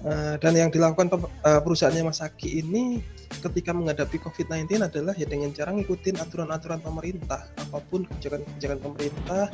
[0.00, 3.04] Eh, dan yang dilakukan pem- eh, perusahaannya Mas Aki ini
[3.42, 9.52] ketika menghadapi COVID-19 adalah ya dengan cara ngikutin aturan-aturan pemerintah, apa pun kebijakan-kebijakan pemerintah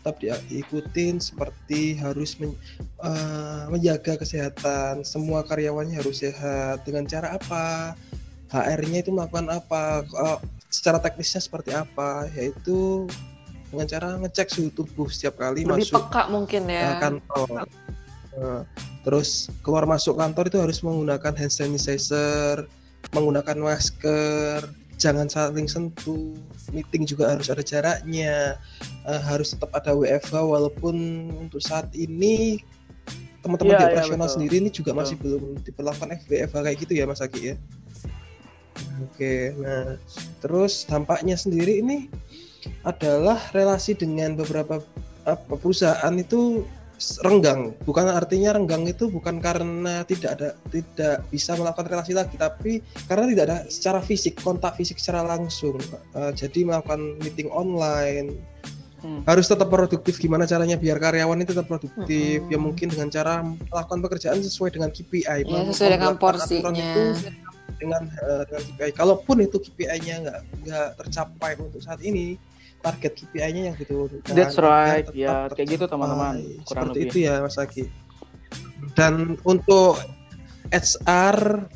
[0.00, 0.16] tetap
[0.48, 2.56] diikutin seperti harus men,
[3.04, 5.04] uh, menjaga kesehatan.
[5.04, 6.88] Semua karyawannya harus sehat.
[6.88, 7.92] Dengan cara apa
[8.50, 10.02] HR-nya itu melakukan apa?
[10.10, 10.38] Uh,
[10.70, 12.26] secara teknisnya seperti apa?
[12.34, 13.06] Yaitu
[13.70, 16.82] dengan cara ngecek suhu tubuh setiap kali lebih masuk peka mungkin ya.
[16.82, 17.48] uh, kantor.
[18.34, 18.62] Uh,
[19.06, 22.66] terus keluar masuk kantor itu harus menggunakan hand sanitizer
[23.14, 24.66] menggunakan masker
[25.00, 26.36] jangan saling sentuh.
[26.74, 28.58] Meeting juga harus ada jaraknya.
[29.06, 30.94] Uh, harus tetap ada WFH walaupun
[31.40, 32.60] untuk saat ini
[33.40, 34.34] teman-teman Iya, di iya, operasional betul.
[34.36, 35.00] sendiri ini juga Betul.
[35.00, 37.54] masih belum diperlakukan FWFH kayak gitu ya Mas Aki ya
[39.02, 39.96] oke nah
[40.40, 42.06] terus dampaknya sendiri ini
[42.84, 44.80] adalah relasi dengan beberapa
[45.24, 46.64] apa, perusahaan itu
[47.24, 52.84] renggang bukan artinya renggang itu bukan karena tidak ada tidak bisa melakukan relasi lagi tapi
[53.08, 55.80] karena tidak ada secara fisik kontak fisik secara langsung
[56.12, 58.36] Eh, jadi melakukan meeting online
[59.00, 59.24] Hmm.
[59.24, 62.52] harus tetap produktif gimana caranya biar karyawan itu tetap produktif Mm-mm.
[62.52, 66.68] ya mungkin dengan cara melakukan pekerjaan sesuai dengan KPI Ya, sesuai dengan porsinya.
[66.68, 67.32] itu
[67.80, 72.36] dengan eh, dengan KPI kalaupun itu KPI-nya nggak nggak tercapai untuk saat ini
[72.84, 75.04] target KPI-nya yang diturunkan That's right.
[75.12, 76.64] Ya, kayak gitu, teman-teman.
[76.64, 77.12] Kurang seperti lebih.
[77.12, 77.84] itu ya Mas Aki
[78.94, 80.00] dan untuk
[80.70, 81.66] HR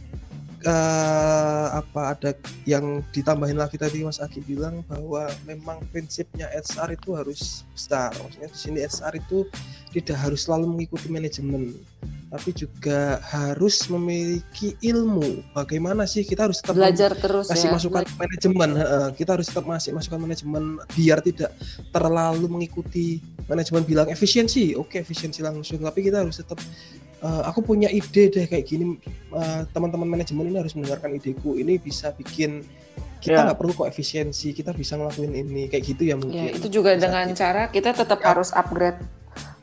[0.65, 2.31] eh, apa ada
[2.65, 8.15] yang ditambahin lagi tadi Mas Aki bilang bahwa memang prinsipnya HR itu harus besar.
[8.17, 9.49] Maksudnya di sini HR itu
[9.93, 11.75] tidak harus selalu mengikuti manajemen,
[12.35, 15.55] tapi juga harus memiliki ilmu.
[15.55, 19.07] Bagaimana sih kita harus tetap belajar terus kasih ya masukan manajemen heeh.
[19.15, 21.55] kita harus tetap masih masukan manajemen biar tidak
[21.95, 26.59] terlalu mengikuti manajemen bilang efisiensi oke efisiensi langsung tapi kita harus tetap
[27.23, 28.99] eh, aku punya ide deh kayak gini
[29.31, 32.67] eh, teman-teman manajemen ini harus mendengarkan ideku ini bisa bikin
[33.23, 33.45] kita Ya.
[33.49, 36.93] nggak perlu kok efisiensi kita bisa ngelakuin ini kayak gitu ya Ya, mungkin itu juga
[36.99, 37.39] dengan Aki.
[37.39, 38.27] cara kita tetap Ya.
[38.35, 39.01] harus upgrade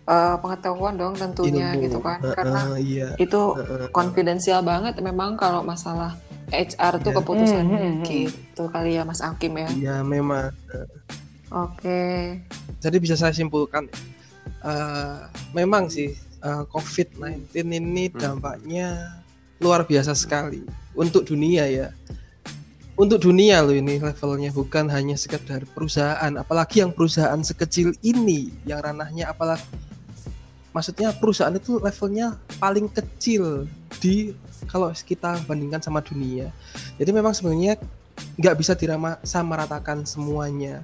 [0.04, 1.84] eh, pengetahuan dong tentunya Ilmu.
[1.84, 3.42] gitu kan Heeh, karena iya itu
[3.90, 6.18] konfidensial banget memang kalau masalah
[6.50, 7.18] HR tuh Ya.
[7.18, 9.70] keputusannya Hmm, hmm, gitu kali ya Mas Akim ya.
[9.72, 10.52] iya memang
[11.50, 12.40] Oke.
[12.78, 13.88] jadi bisa saya simpulkan
[14.62, 15.18] eh,
[15.52, 18.20] memang sih eh, COVID-19 ini Hmm.
[18.20, 19.20] dampaknya
[19.58, 21.88] luar biasa sekali untuk dunia ya.
[22.92, 28.78] Untuk dunia loh ini levelnya bukan hanya sekedar perusahaan, apalagi yang perusahaan sekecil ini yang
[28.78, 29.64] ranahnya apalagi
[30.72, 33.68] maksudnya perusahaan itu levelnya paling kecil
[34.00, 34.32] di
[34.68, 36.50] kalau kita bandingkan sama dunia.
[36.96, 37.76] Jadi memang sebenarnya
[38.38, 40.80] nggak bisa dirama sama ratakan semuanya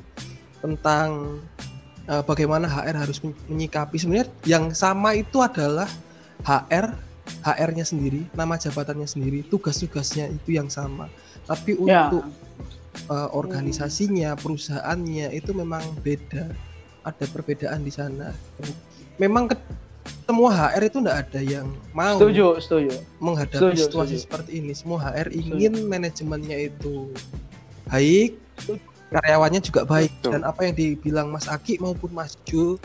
[0.59, 1.39] tentang
[2.03, 5.87] eh, bagaimana HR harus men- menyikapi sebenarnya yang sama itu adalah
[6.43, 6.97] HR
[7.43, 11.11] HR-nya sendiri nama jabatannya sendiri tugas-tugasnya itu yang sama
[11.45, 12.07] tapi Ya.
[12.09, 12.25] untuk
[13.05, 16.49] eh, organisasinya perusahaannya itu memang beda
[17.05, 18.33] ada perbedaan di sana
[19.17, 19.59] memang ke-
[20.23, 22.91] semua HR itu enggak ada yang mau Setuju, setuju.
[23.17, 24.23] menghadapi Setuju, situasi setuju.
[24.23, 27.11] seperti ini semua HR ingin manajemennya itu
[27.85, 28.35] baik
[29.09, 30.31] karyawannya juga baik Betul.
[30.33, 32.75] dan apa yang dibilang Mas Aki maupun Mas Jo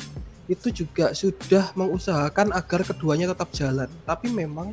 [0.47, 4.71] itu juga sudah mengusahakan agar keduanya tetap jalan tapi memang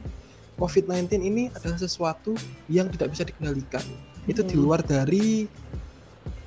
[0.55, 2.38] COVID-19 ini adalah sesuatu
[2.68, 3.82] yang tidak bisa dikendalikan
[4.26, 4.64] itu di Hmm.
[4.64, 5.49] luar dari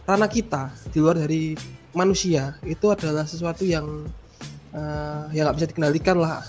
[0.02, 1.58] ranah kita di luar dari
[1.90, 4.06] manusia itu adalah sesuatu yang
[4.76, 6.42] eh, yang nggak bisa dikendalikan lah.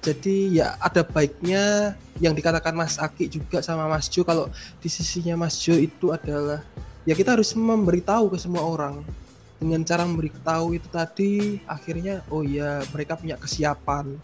[0.00, 1.92] Jadi ya ada baiknya
[2.24, 4.48] yang dikatakan Mas Aki juga sama Mas Jo kalau
[4.80, 6.64] di sisinya Mas Jo itu adalah
[7.04, 9.04] ya kita harus memberitahu ke semua orang.
[9.60, 14.16] Dengan cara memberitahu itu tadi akhirnya oh ya mereka punya kesiapan.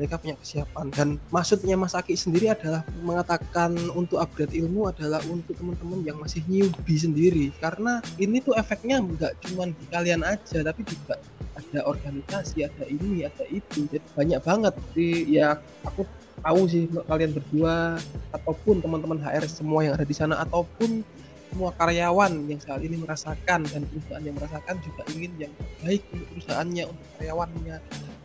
[0.00, 0.88] Mereka punya kesiapan.
[0.96, 6.40] Dan maksudnya Mas Aki sendiri adalah mengatakan untuk upgrade ilmu adalah untuk teman-teman yang masih
[6.48, 7.52] newbie sendiri.
[7.60, 11.20] Karena ini tuh efeknya nggak cuma di kalian aja tapi juga
[11.58, 13.90] ada organisasi ada ini ada itu.
[13.90, 14.74] Jadi banyak banget.
[14.94, 16.06] Di ya aku
[16.38, 17.98] tahu sih kalian berdua
[18.30, 21.02] ataupun teman-teman HR semua yang ada di sana ataupun
[21.48, 26.28] semua karyawan yang saat ini merasakan dan perusahaan yang merasakan juga ingin yang terbaik untuk
[26.36, 27.76] perusahaannya untuk karyawannya.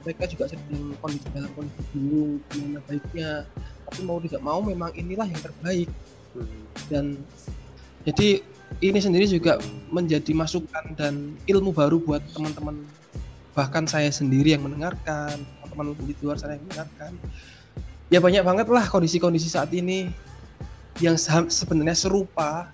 [0.03, 3.29] Mereka juga sedang kondisi dalam kondisi bingung gimana baiknya.
[3.87, 5.89] Tapi mau tidak mau memang inilah yang terbaik.
[6.91, 7.23] Dan
[8.03, 8.43] jadi
[8.83, 12.83] ini sendiri juga menjadi masukan dan ilmu baru buat teman-teman
[13.53, 17.11] bahkan saya sendiri yang mendengarkan teman-teman di luar sana yang mendengarkan
[18.09, 20.09] ya banyak banget lah kondisi-kondisi saat ini
[21.01, 21.17] yang
[21.49, 22.69] sebenarnya serupa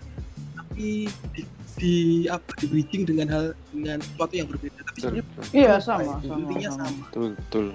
[0.56, 1.42] tapi di,
[1.80, 1.94] di
[2.28, 5.44] apa di bridging dengan hal dengan sesuatu yang berbeda tapi Betul, sebenarnya betul.
[5.56, 6.84] Iya, sama, sama, intinya sama.
[6.84, 7.66] sama Betul, betul.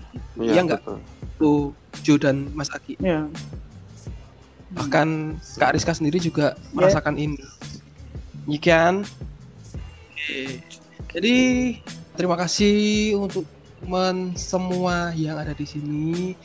[0.40, 0.80] Iya nggak?
[0.84, 0.98] betul.
[1.34, 1.60] tuh
[2.04, 3.20] Jo dan Mas Aki Iya.
[4.74, 5.08] bahkan
[5.56, 7.40] Kak Rizka sendiri juga merasakan ini
[8.44, 9.04] Demikian
[10.12, 10.60] Oke.
[11.10, 11.36] jadi
[12.14, 13.42] terima kasih untuk
[13.82, 16.38] teman semua yang ada di sini.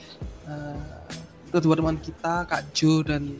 [0.49, 1.05] Uh,
[1.53, 3.37] kedua teman kita Kak Jo dan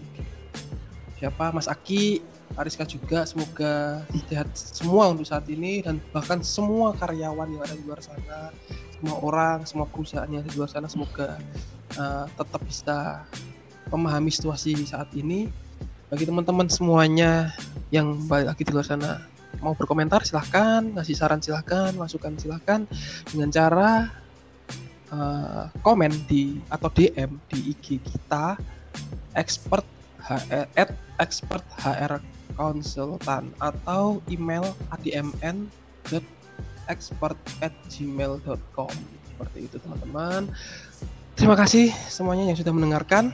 [1.18, 1.52] siapa?
[1.52, 2.22] Mas Aki,
[2.56, 3.26] Ariska juga.
[3.26, 8.54] Semoga sehat semua untuk saat ini dan bahkan semua karyawan yang ada di luar sana,
[8.96, 11.42] semua orang, semua perusahaan yang ada di luar sana semoga
[11.98, 13.26] uh, tetap bisa
[13.90, 15.50] memahami situasi saat ini.
[16.10, 17.54] Bagi teman-teman semuanya
[17.94, 19.22] yang balik lagi di luar sana
[19.60, 20.84] mau berkomentar silahkan.
[20.84, 21.92] Ngasih saran silahkan.
[21.96, 22.84] Masukan silahkan.
[23.30, 24.10] Dengan cara
[25.14, 28.58] uh, komen di atau DM di IG kita
[29.38, 29.86] expert
[30.20, 32.22] HR at expert HR
[32.54, 35.72] konsultan atau email admn
[36.90, 38.92] expert at gmail.com
[39.30, 40.50] seperti itu teman-teman.
[41.38, 43.32] Terima kasih semuanya yang sudah mendengarkan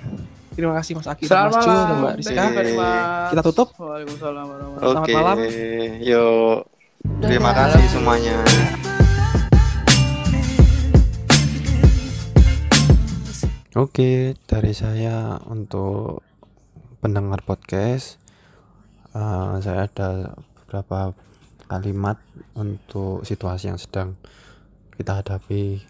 [0.55, 2.43] Terima kasih Mas Aki Selamat Mas dan Mbak Rizka.
[3.35, 3.67] Kita tutup.
[3.75, 5.37] Waalaikumsalam warahmatullahi Selamat malam.
[5.99, 6.57] yuk.
[7.19, 7.75] Terima Dadah.
[7.75, 8.37] kasih semuanya.
[13.75, 16.23] Oke, dari saya untuk
[17.03, 18.15] pendengar podcast,
[19.11, 21.11] eh, saya ada beberapa
[21.67, 22.15] kalimat
[22.55, 24.15] untuk situasi yang sedang
[24.95, 25.83] kita hadapi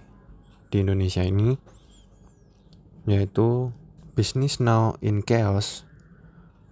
[0.73, 1.53] di Indonesia ini,
[3.05, 3.69] yaitu
[4.15, 5.83] business now in chaos,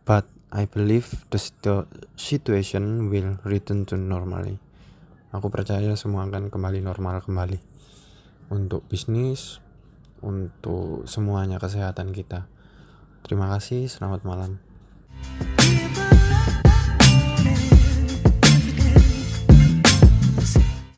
[0.07, 4.57] but I believe the situ- situation will return to normally.
[5.35, 7.59] Aku percaya semua akan kembali normal kembali
[8.47, 9.59] untuk bisnis,
[10.23, 12.47] untuk semuanya kesehatan kita.
[13.27, 15.52] Terima kasih, selamat malam.